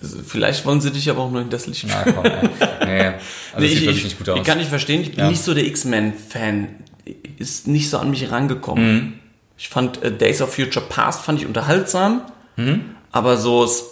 [0.02, 2.50] Das, vielleicht wollen sie dich aber auch nur hinters Na komm, ey.
[2.86, 3.18] Nee, also
[3.60, 4.40] Nee, sieht ich, ich, nicht gut aus.
[4.40, 5.30] ich kann nicht verstehen, ich bin Ja.
[5.30, 6.68] nicht so der X-Men-Fan.
[7.38, 8.94] Ist nicht so an mich rangekommen.
[8.94, 9.14] Mhm.
[9.58, 12.22] Ich fand äh, Days of Future Past fand ich unterhaltsam,
[12.58, 12.82] Mhm.
[13.12, 13.86] Aber so es,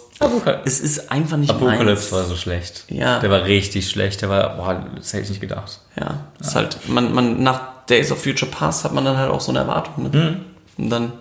[0.64, 2.12] es ist einfach nicht Apocalypse meins.
[2.12, 2.84] war so schlecht.
[2.88, 3.20] Ja.
[3.20, 4.20] Der war richtig schlecht.
[4.20, 5.80] Der war, boah, das hätte ich nicht gedacht.
[5.98, 9.40] Ja, ist halt man, man nach Days of Future Past hat man dann halt auch
[9.40, 10.10] so eine Erwartung.
[10.10, 10.44] Ne?
[10.76, 10.84] Mhm.
[10.84, 11.12] Und dann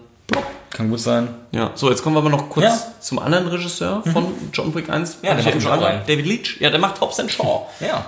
[0.71, 1.27] Kann gut sein.
[1.51, 2.77] ja, so jetzt kommen wir aber noch kurz Ja.
[2.99, 5.17] zum anderen Regisseur von John Wick 1.
[5.23, 6.09] Ja, der macht schon gesagt.
[6.09, 6.57] David Leach.
[6.59, 7.65] Ja, der macht Hobbs and Shaw.
[7.79, 8.05] Ja.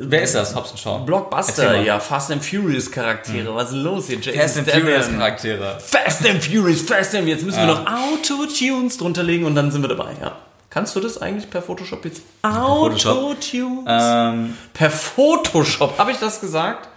[0.00, 0.54] Wer ist das?
[0.54, 0.98] Hobson Shaw.
[1.06, 3.54] Blockbuster, ja, Fast and Furious Charaktere.
[3.54, 4.18] Was ist los hier?
[4.18, 4.82] Jason Fast and Statham.
[4.82, 5.78] Furious Charaktere.
[5.80, 9.80] Fast and Furious, Fast and Jetzt müssen wir noch Auto-Tunes drunter legen und dann sind
[9.80, 10.32] wir dabei, ja.
[10.68, 12.20] Kannst du das eigentlich per Photoshop jetzt?
[12.42, 13.84] Auto-Tunes.
[13.88, 16.88] Ähm, per Photoshop, habe ich das gesagt?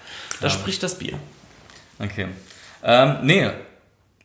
[0.41, 1.13] Da spricht das Bier.
[1.99, 2.27] okay.
[2.83, 3.49] Ähm, nee.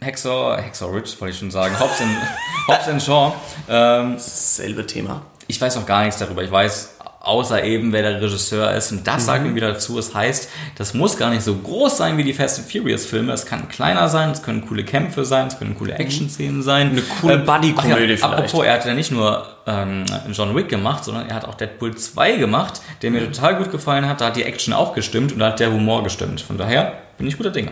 [0.05, 1.79] Hexor, Hexor Rich wollte ich schon sagen.
[1.79, 2.11] Hobbs and,
[2.69, 3.33] Hobbs and Shaw.
[3.69, 5.23] Ähm, Dasselbe Thema.
[5.47, 6.43] ich weiß noch gar nichts darüber.
[6.43, 6.91] Ich weiß
[7.21, 8.93] außer eben, wer der Regisseur ist.
[8.93, 9.99] Und das sagt mir wieder dazu.
[9.99, 13.33] Es heißt, das muss gar nicht so groß sein wie die Fast and Furious Filme.
[13.33, 16.91] Es kann kleiner sein, es können coole Kämpfe sein, es können coole Action-Szenen sein.
[16.91, 18.25] Eine coole Buddy-Komödie ach ja, vielleicht.
[18.25, 21.97] Apropos, er hat ja nicht nur ähm, John Wick gemacht, sondern er hat auch Deadpool
[21.97, 24.21] 2 gemacht, der mir total gut gefallen hat.
[24.21, 26.43] Da hat die Action auch gestimmt und da hat der Humor gestimmt.
[26.43, 27.71] Von daher bin ich guter Dinge.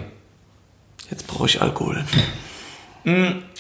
[1.13, 2.03] Jetzt brauche ich Alkohol.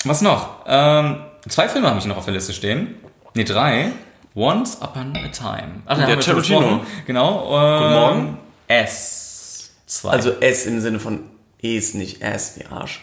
[0.05, 0.65] Was noch?
[0.67, 2.95] Ähm, zwei Filme habe ich noch auf der Liste stehen.
[3.35, 3.93] Ne, drei.
[4.35, 5.83] Once Upon a Time.
[5.85, 6.81] Ach, Der Tarantino.
[7.07, 7.45] Genau.
[7.53, 8.39] Ähm, Guten Morgen.
[8.69, 9.71] S.
[9.85, 10.09] 2.
[10.09, 11.25] Also S im Sinne von
[11.61, 13.03] E ist nicht S, wie Arsch.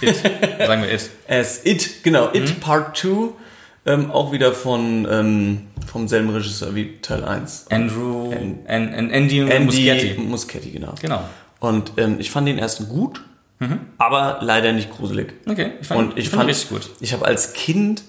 [0.00, 0.16] It.
[0.16, 1.10] Sagen wir It.
[1.26, 2.60] S, It, genau, It Mhm.
[2.60, 3.34] Part 2.
[3.84, 7.66] Ähm, auch wieder von, ähm, vom selben Regisseur wie Teil 1.
[7.70, 8.32] Andrew.
[8.32, 10.18] An, an, Andy, Andy Muschietti.
[10.20, 10.94] Muschietti, genau.
[11.02, 11.22] Genau.
[11.58, 13.22] Und ähm, ich fand den ersten gut,
[13.60, 13.78] Mhm.
[13.98, 15.34] aber leider nicht gruselig.
[15.48, 15.72] Okay.
[15.80, 16.90] Ich fand, Und ich, fand, fand richtig gut.
[17.00, 18.02] Ich habe als Kind,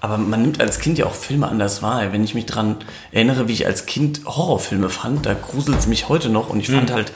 [0.00, 2.12] aber man nimmt als Kind ja auch Filme anders wahr.
[2.12, 2.76] Wenn ich mich dran
[3.10, 6.48] erinnere, wie ich als Kind Horrorfilme fand, da gruselt es mich heute noch.
[6.50, 6.94] Und ich fand Mhm.
[6.94, 7.12] halt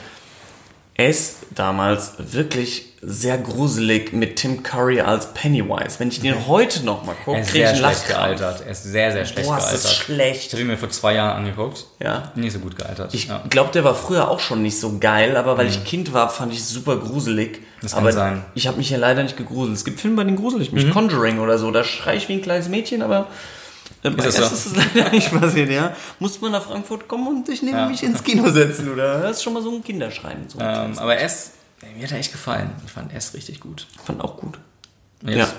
[0.99, 5.99] es damals wirklich sehr gruselig mit Tim Curry als Pennywise.
[5.99, 8.61] Wenn ich den heute noch mal gucke, ist kriege ich sehr einen schlecht gealtert.
[8.65, 9.91] Er ist sehr, sehr schlecht Boah, ist das gealtert.
[9.91, 10.45] schlecht.
[10.47, 11.85] Ich habe ihn mir vor zwei Jahren angeguckt.
[12.01, 12.31] Ja.
[12.35, 13.13] Nicht so gut gealtert.
[13.13, 13.43] Ich ja.
[13.49, 16.51] glaube, der war früher auch schon nicht so geil, aber weil ich Kind war, fand
[16.51, 17.61] ich es super gruselig.
[17.77, 17.81] Mhm.
[17.83, 18.35] Das kann aber sein.
[18.37, 18.43] Mhm.
[18.55, 19.75] ich habe mich ja leider nicht gegruselt.
[19.75, 20.89] Es gibt Filme, bei denen grusel ich mich.
[20.89, 23.27] Conjuring oder so, da schrei ich wie ein kleines Mädchen, aber
[24.03, 24.43] äh, bei das so?
[24.43, 25.95] ist es leider nicht passiert, ja.
[26.19, 27.87] Muss man nach Frankfurt kommen und ich nehme Ja.
[27.89, 29.19] mich ins Kino setzen, oder?
[29.21, 30.45] Das ist schon mal so ein Kinderschreien.
[30.49, 30.59] So.
[30.59, 31.51] Ähm, aber S,
[31.95, 32.71] mir hat er echt gefallen.
[32.85, 33.85] Ich fand S richtig gut.
[34.05, 34.57] fand auch gut.
[35.25, 35.53] Jetzt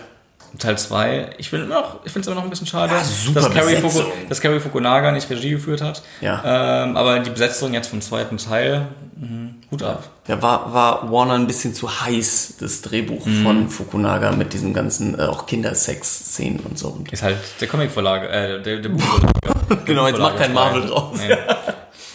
[0.59, 1.31] Teil 2.
[1.39, 1.67] Ich finde
[2.05, 2.99] ich es immer noch ein bisschen schade, Ja,
[3.35, 3.77] dass, Carrie.
[3.77, 6.03] Fuku, dass Carrie Fukunaga nicht Regie geführt hat.
[6.23, 6.85] Ja.
[6.85, 10.09] Ähm, aber die Besetzung jetzt vom zweiten Teil, mh, Hut ab.
[10.27, 13.43] Da war, war Warner ein bisschen zu heiß, das Drehbuch Mhm.
[13.43, 16.89] von Fukunaga mit diesem ganzen, äh, auch Kindersex-Szenen und so.
[16.89, 19.33] Und Ist halt der Comic-Verlag, äh, der, der Buchverlag.
[19.85, 21.19] Genau, jetzt macht kein Marvel draus.
[21.19, 21.35] Nee.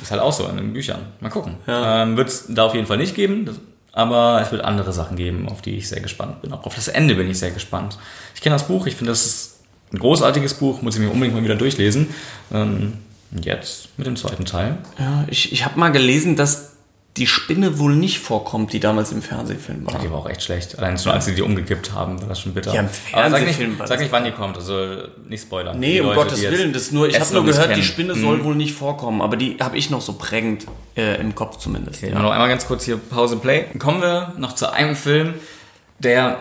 [0.02, 1.00] Ist halt auch so in den Büchern.
[1.20, 1.56] Mal gucken.
[1.68, 3.48] Ähm, wird es da auf jeden Fall nicht geben,
[3.92, 6.52] aber es wird andere Sachen geben, auf die ich sehr gespannt bin.
[6.52, 8.00] Auch auf das Ende bin ich sehr gespannt.
[8.34, 9.60] Ich kenne das Buch, ich finde, das ist
[9.94, 12.08] ein großartiges Buch, muss ich mir unbedingt mal wieder durchlesen.
[12.52, 12.94] Ähm,
[13.32, 14.78] und jetzt mit dem zweiten Teil.
[14.98, 16.73] Ja, ich, ich habe mal gelesen, dass
[17.18, 20.00] die Spinne wohl nicht vorkommt, die damals im Fernsehfilm war.
[20.00, 20.80] Die war auch echt schlecht.
[20.80, 22.74] Allein schon als sie die umgekippt haben, war das schon bitter.
[22.74, 25.80] Ja, im Aber sag Fernsehfilm nicht, war sag nicht wann die kommt, also nicht spoilern.
[25.80, 27.84] Nee, um Leute, Gottes Willen, das nur, ich habe nur gehört, die.
[27.84, 28.22] Spinne Mhm.
[28.22, 30.66] soll wohl nicht vorkommen, aber die habe ich noch so prägend
[30.98, 32.02] äh, im Kopf zumindest.
[32.02, 32.18] Ja.
[32.20, 33.66] Noch einmal ganz kurz hier Pause Play.
[33.72, 35.36] Dann kommen wir noch zu einem Film,
[36.00, 36.40] der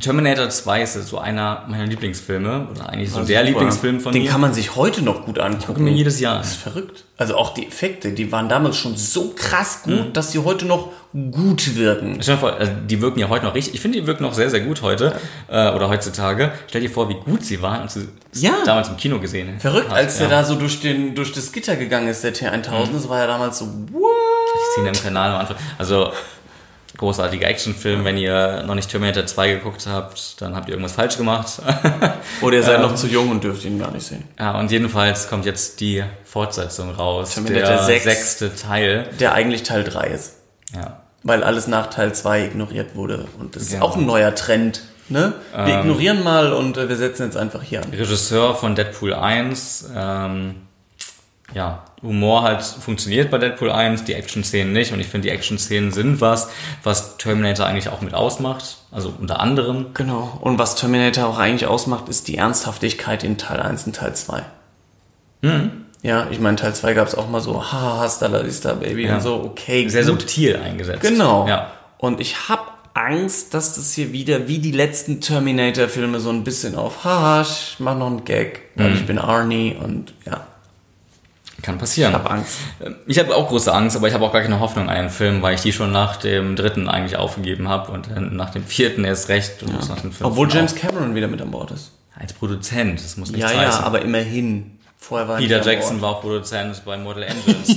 [0.00, 3.42] Terminator 2 ist so einer meiner Lieblingsfilme oder eigentlich so der Super.
[3.44, 4.30] Lieblingsfilm von Den mir.
[4.30, 5.84] kann man sich heute noch gut gucke angucken.
[5.84, 6.38] mir jedes Jahr.
[6.38, 7.04] Das ist verrückt.
[7.16, 10.12] Also auch die Effekte, die waren damals schon so krass gut, Mhm.
[10.12, 10.90] dass sie heute noch
[11.32, 12.18] gut wirken.
[12.20, 13.74] Stell dir vor, also die wirken ja heute noch richtig.
[13.74, 15.18] Ich finde, die wirken noch sehr, sehr gut heute
[15.48, 16.52] äh, oder heutzutage.
[16.68, 18.00] Stell dir vor, wie gut sie waren, als du
[18.34, 18.52] Ja.
[18.66, 19.62] damals im Kino gesehen hast.
[19.62, 20.42] Verrückt, als der ja.
[20.42, 22.92] da so durch, den, durch das Gitter gegangen ist, der T1000, Mhm.
[22.94, 24.02] das war ja damals so, what?
[24.54, 25.56] Die Szene im Kanal am Anfang.
[25.78, 26.12] Also
[26.98, 28.04] großartiger Actionfilm.
[28.04, 31.52] Wenn ihr noch nicht Terminator 2 geguckt habt, dann habt ihr irgendwas falsch gemacht.
[32.42, 34.24] Oder ihr seid noch zu jung und dürft ihn gar nicht sehen.
[34.38, 37.34] ja, und jedenfalls kommt jetzt die Fortsetzung raus.
[37.34, 38.04] Terminator der 6.
[38.04, 39.08] sechste Teil.
[39.20, 40.34] Der eigentlich Teil 3 ist.
[40.74, 41.00] Ja.
[41.22, 43.26] Weil alles nach Teil 2 ignoriert wurde.
[43.40, 43.86] Und das ist Genau.
[43.86, 44.82] auch ein neuer Trend.
[45.08, 45.32] Ne?
[45.54, 45.80] Wir Ähm.
[45.80, 47.90] ignorieren mal und äh, wir setzen jetzt einfach hier an.
[47.90, 49.88] Regisseur von Deadpool 1.
[49.96, 50.56] Ähm,
[51.54, 54.92] ja, Humor halt funktioniert bei Deadpool 1, die Action-Szenen nicht.
[54.92, 56.48] Und ich finde, die Action-Szenen sind was,
[56.84, 58.76] was Terminator eigentlich auch mit ausmacht.
[58.92, 59.86] Also unter anderem.
[59.94, 60.38] Genau.
[60.40, 64.42] Und was Terminator auch eigentlich ausmacht, ist die Ernsthaftigkeit in Teil 1 und Teil 2.
[66.02, 69.06] Ja, ich meine, Teil 2 gab es auch mal so, haha, hasta la vista, baby
[69.06, 69.14] Ja.
[69.16, 70.20] und so, okay, Sehr gut.
[70.20, 71.00] subtil eingesetzt.
[71.00, 71.46] Genau.
[71.48, 71.72] Ja.
[71.96, 72.62] Und ich habe
[72.94, 77.76] Angst, dass das hier wieder wie die letzten Terminator-Filme so ein bisschen auf, haha, ich
[77.78, 80.46] mach noch einen Gag, weil ich bin Arnie und ja,
[81.62, 82.12] Kann passieren.
[82.12, 82.58] ich habe Angst.
[83.06, 85.42] Ich habe auch große Angst, aber ich habe auch gar keine Hoffnung an den Film,
[85.42, 89.04] weil ich die schon nach dem dritten eigentlich aufgegeben habe und dann nach dem vierten
[89.04, 90.78] erst recht und nach dem fünften Obwohl James auch.
[90.78, 91.90] Cameron wieder mit an Bord ist.
[92.16, 93.60] als Produzent, das muss nicht Ja, heißen.
[93.62, 94.77] ja, aber immerhin.
[95.00, 97.76] Vorher war er Peter Jackson war auch Produzent bei Mortal Engines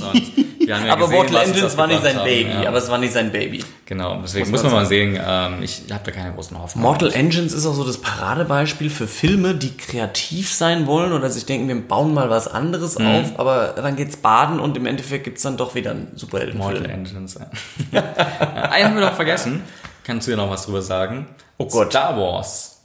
[0.66, 2.68] ja aber gesehen, Mortal Engines war nicht sein haben, Baby, ja.
[2.68, 3.64] aber es war nicht sein Baby.
[3.86, 6.84] Genau, deswegen Muss muss, man man mal sehen, ähm, ich habe da keine großen Hoffnungen.
[6.84, 11.46] Mortal Engines ist auch so das Paradebeispiel für Filme, die kreativ sein wollen oder sich
[11.46, 13.06] denken, wir bauen mal was anderes Mhm.
[13.06, 16.90] auf, aber dann geht's baden und im Endeffekt gibt's dann doch wieder einen Mortal Superheldenfilm.
[16.90, 17.34] Engines.
[17.34, 17.46] Ja.
[17.92, 18.02] Ja,
[18.70, 19.62] Einen haben wir doch vergessen.
[20.04, 21.26] Kannst du dir noch was drüber sagen?
[21.58, 21.90] Oh Gott.
[21.92, 22.80] Star Wars.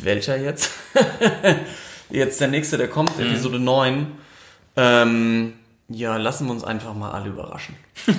[0.00, 0.70] Welcher jetzt?
[2.12, 3.26] Jetzt der nächste, der kommt, Mhm.
[3.26, 4.06] Episode 9.
[4.76, 5.52] Ähm,
[5.88, 7.74] ja, lassen wir uns einfach mal alle überraschen.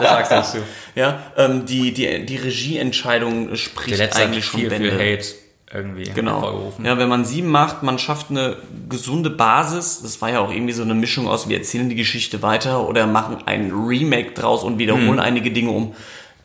[0.00, 0.58] Das sagst du.
[0.94, 4.90] Ja, ähm, die, die, die Regieentscheidung spricht eigentlich schon viel, Bände.
[4.90, 5.26] viel Hate
[5.72, 6.34] irgendwie Genau.
[6.40, 6.84] hervorgerufen.
[6.84, 8.56] Ja, wenn man sieben macht, man schafft eine
[8.88, 10.00] gesunde Basis.
[10.02, 13.06] Das war ja auch irgendwie so eine Mischung aus, wir erzählen die Geschichte weiter oder
[13.06, 15.18] machen ein Remake draus und wiederholen Mhm.
[15.18, 15.94] einige Dinge, um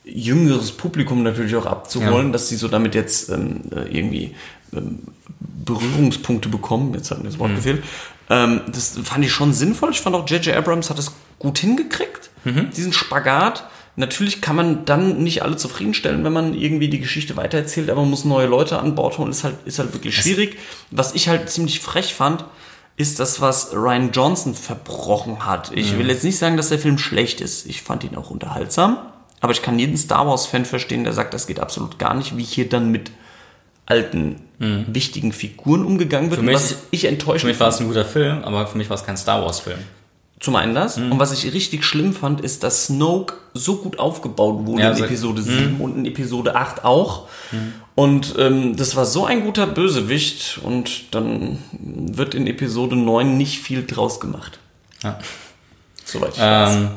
[0.03, 4.35] jüngeres Publikum natürlich auch abzuholen, dass sie so damit jetzt ähm, äh, irgendwie
[4.75, 5.03] ähm,
[5.65, 6.93] Berührungspunkte bekommen.
[6.93, 7.39] Jetzt hat mir das Mhm.
[7.39, 7.83] Wort gefehlt.
[8.29, 9.91] Ähm, das fand ich schon sinnvoll.
[9.91, 10.55] Ich fand auch J.J.
[10.55, 12.69] Abrams hat es gut hingekriegt, Mhm.
[12.75, 13.65] diesen Spagat.
[13.95, 18.09] Natürlich kann man dann nicht alle zufriedenstellen, wenn man irgendwie die Geschichte weitererzählt, aber man
[18.09, 20.57] muss neue Leute an Bord holen, ist halt, ist halt wirklich schwierig.
[20.89, 22.43] Was ich halt ziemlich frech fand,
[22.97, 25.71] ist das, was Ryan Johnson verbrochen hat.
[25.75, 27.65] Ich will jetzt nicht sagen, dass der Film schlecht ist.
[27.67, 28.97] Ich fand ihn auch unterhaltsam.
[29.41, 32.43] Aber ich kann jeden Star Wars-Fan verstehen, der sagt, das geht absolut gar nicht, wie
[32.43, 33.11] hier dann mit
[33.85, 36.39] alten, wichtigen Figuren umgegangen wird.
[36.39, 38.89] Für mich- was ich enttäuscht Für mich war es ein guter Film, aber für mich
[38.89, 39.79] war es kein Star Wars Film.
[40.39, 40.97] zum einen das.
[40.97, 41.13] Mhm.
[41.13, 44.95] Und was ich richtig schlimm fand, ist, dass Snoke so gut aufgebaut wurde Ja, in
[44.97, 45.07] so- Mhm.
[45.09, 47.27] Episode 7 und in Episode 8 auch.
[47.95, 53.59] Und ähm, das war so ein guter Bösewicht und dann wird in Episode 9 nicht
[53.59, 54.59] viel draus gemacht.
[55.03, 55.17] Ja.
[56.05, 56.75] Soweit ich weiß.
[56.75, 56.89] Ähm,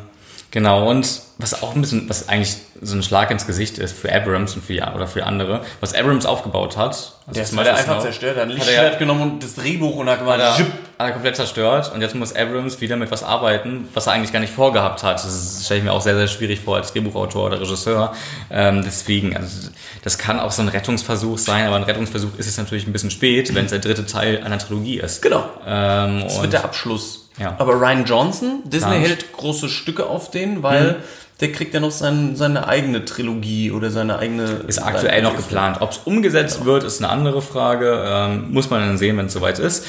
[0.51, 4.13] genau, und was auch ein bisschen, was eigentlich so ein Schlag ins Gesicht ist für
[4.15, 6.91] Abrams und für oder für andere, was Abrams aufgebaut hat.
[6.91, 9.43] Also Der er Beispiel einfach Snow- zerstört, er hat ein er Lichtschwert ja- genommen und
[9.43, 12.81] das Drehbuch und hat gemacht, hat er, hat er komplett zerstört und jetzt muss Abrams
[12.81, 15.17] wieder mit was arbeiten, was er eigentlich gar nicht vorgehabt hat.
[15.25, 18.15] Das ist- stelle ich mir auch sehr, sehr schwierig vor als Drehbuchautor oder Regisseur.
[18.51, 19.69] Ähm, deswegen, also
[20.05, 23.11] das kann auch so ein Rettungsversuch sein, aber ein Rettungsversuch ist es natürlich ein bisschen
[23.11, 25.23] spät, wenn es der dritte Teil einer Trilogie ist.
[25.23, 25.45] Genau.
[25.67, 27.23] Ähm, Das und wird der Abschluss.
[27.39, 27.55] Ja.
[27.59, 30.95] Aber Ryan Johnson, Disney hält große Stücke auf den, weil Mhm.
[31.41, 34.45] Der kriegt ja noch sein, seine eigene Trilogie oder seine eigene.
[34.67, 35.79] ist aktuell noch geplant.
[35.81, 38.05] Ob es umgesetzt wird, ist eine andere Frage.
[38.07, 39.87] Ähm, muss man dann sehen, wenn es soweit ist.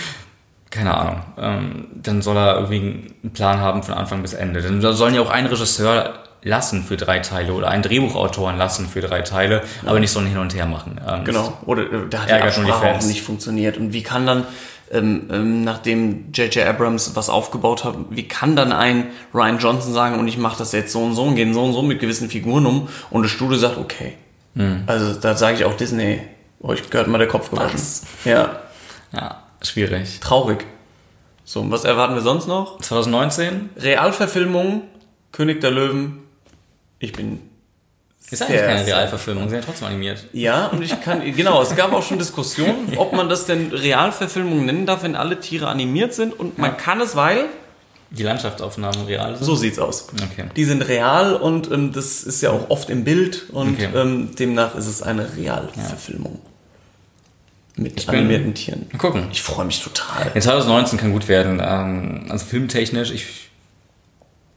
[0.70, 1.22] Keine Ahnung.
[1.38, 4.62] Ähm, dann soll er irgendwie einen Plan haben von Anfang bis Ende.
[4.62, 9.02] Dann sollen ja auch einen Regisseur lassen für drei Teile oder einen Drehbuchautoren lassen für
[9.02, 11.00] drei Teile, aber nicht so ein Hin und Her machen.
[11.08, 11.58] Ähm, Genau.
[11.66, 13.78] Oder äh, da hat die Absprache auch nicht funktioniert.
[13.78, 14.46] Und wie kann dann,
[14.92, 16.66] ähm, ähm, nachdem J.J.
[16.66, 20.72] Abrams was aufgebaut hat, wie kann dann ein Ryan Johnson sagen, und ich mache das
[20.72, 23.32] jetzt so und so und gehe so und so mit gewissen Figuren um und das
[23.32, 24.14] Studio sagt, okay.
[24.56, 24.84] Hm.
[24.88, 26.22] Also da sage ich auch Disney,
[26.62, 27.74] euch gehört mal der Kopf gewaschen.
[27.76, 28.04] Was?
[28.26, 28.60] Ja,
[29.14, 30.20] Ja, schwierig.
[30.20, 30.66] traurig.
[31.44, 32.80] So, und was erwarten wir sonst noch?
[32.80, 34.82] 2019 Realverfilmung,
[35.32, 36.24] König der Löwen.
[37.00, 37.40] Ich bin
[38.30, 40.26] ist eigentlich keine Realverfilmung, sind ja trotzdem animiert.
[40.34, 44.66] Ja, und ich kann, genau, es gab auch schon Diskussionen, ob man das denn Realverfilmung
[44.66, 46.38] nennen darf, wenn alle Tiere animiert sind.
[46.38, 47.46] Und man kann es, weil,
[48.12, 49.46] Die Landschaftsaufnahmen real sind.
[49.46, 50.08] so sieht's aus.
[50.32, 50.46] Okay.
[50.56, 53.90] Die sind real und ähm, das ist ja auch oft im Bild und Okay.
[53.96, 56.40] ähm, demnach ist es eine Realverfilmung.
[57.78, 58.88] Mit bin- animierten Tieren.
[58.92, 59.28] Mal gucken.
[59.32, 60.32] Ich freue mich total.
[60.34, 61.62] In 2019 kann gut werden.
[61.64, 63.26] Ähm, also filmtechnisch, ich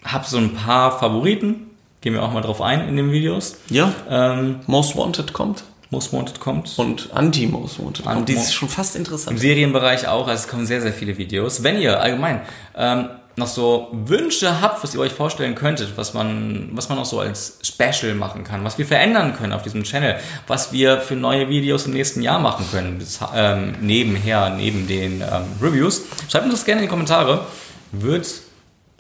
[0.05, 1.67] habe so ein paar Favoriten.
[2.01, 3.57] Gehen wir auch mal drauf ein in den Videos.
[3.69, 6.79] Ja, Ähm, Most Wanted kommt Most Wanted kommt.
[6.79, 8.29] und Anti-Most Wanted kommt.
[8.29, 9.39] Die ist schon fast Im interessant.
[9.41, 11.63] Serienbereich auch, also es kommen sehr, sehr viele Videos.
[11.65, 12.43] Wenn ihr allgemein
[12.77, 17.05] ähm, noch so Wünsche habt, was ihr euch vorstellen könntet, was man, was man noch
[17.07, 21.17] so als Special machen kann, was wir verändern können auf diesem Channel, was wir für
[21.17, 26.45] neue Videos im nächsten Jahr machen können, bis, ähm, nebenher, neben den ähm, Reviews, schreibt
[26.45, 27.47] uns das gerne in die Kommentare.
[27.93, 28.29] Wird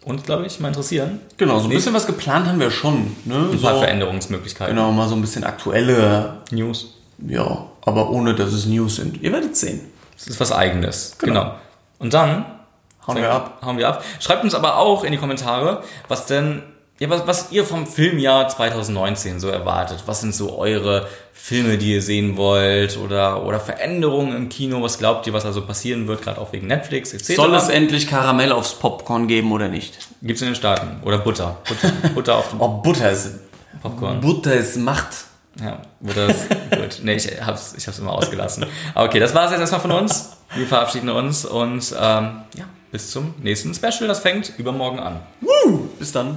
[0.04, 1.20] uns, glaube ich, mal interessieren.
[1.36, 3.16] Genau, so ein bisschen was geplant haben wir schon.
[3.24, 3.48] Ne?
[3.52, 4.74] Ein so, paar Veränderungsmöglichkeiten.
[4.74, 6.94] Genau, mal so ein bisschen aktuelle, News.
[7.26, 9.22] ja, aber ohne, dass es News sind.
[9.22, 9.80] Ihr werdet sehen.
[10.16, 11.16] Das ist was Eigenes.
[11.18, 11.54] Genau.
[11.98, 12.44] Und dann
[13.06, 13.58] Hauen wir ab.
[13.62, 14.04] Hauen wir ab.
[14.20, 16.62] Schreibt uns aber auch in die Kommentare, was denn,
[17.00, 20.02] ja, was, was ihr vom Filmjahr 2019 so erwartet.
[20.04, 24.82] Was sind so eure Filme, die ihr sehen wollt oder, oder Veränderungen im Kino?
[24.82, 27.36] Was glaubt ihr, was also passieren wird, gerade auch wegen Netflix etc.?
[27.36, 29.98] Soll es endlich Karamell aufs Popcorn geben oder nicht?
[30.20, 31.02] Gibt's in den Staaten.
[31.02, 31.56] Oder Butter.
[31.66, 33.30] Butter, Butter auf dem Oh, Butter ist,
[33.80, 34.20] Popcorn.
[34.20, 35.24] Butter ist Macht.
[35.58, 37.00] Ja, Butter ist gut.
[37.02, 38.66] Nee, ich hab's, ich hab's immer ausgelassen.
[38.94, 40.36] Okay, das war's jetzt erstmal von uns.
[40.54, 44.06] Wir verabschieden uns und ähm, ja, bis zum nächsten Special.
[44.06, 45.20] Das fängt übermorgen an.
[45.40, 45.88] Woo!
[45.98, 46.36] Bis dann.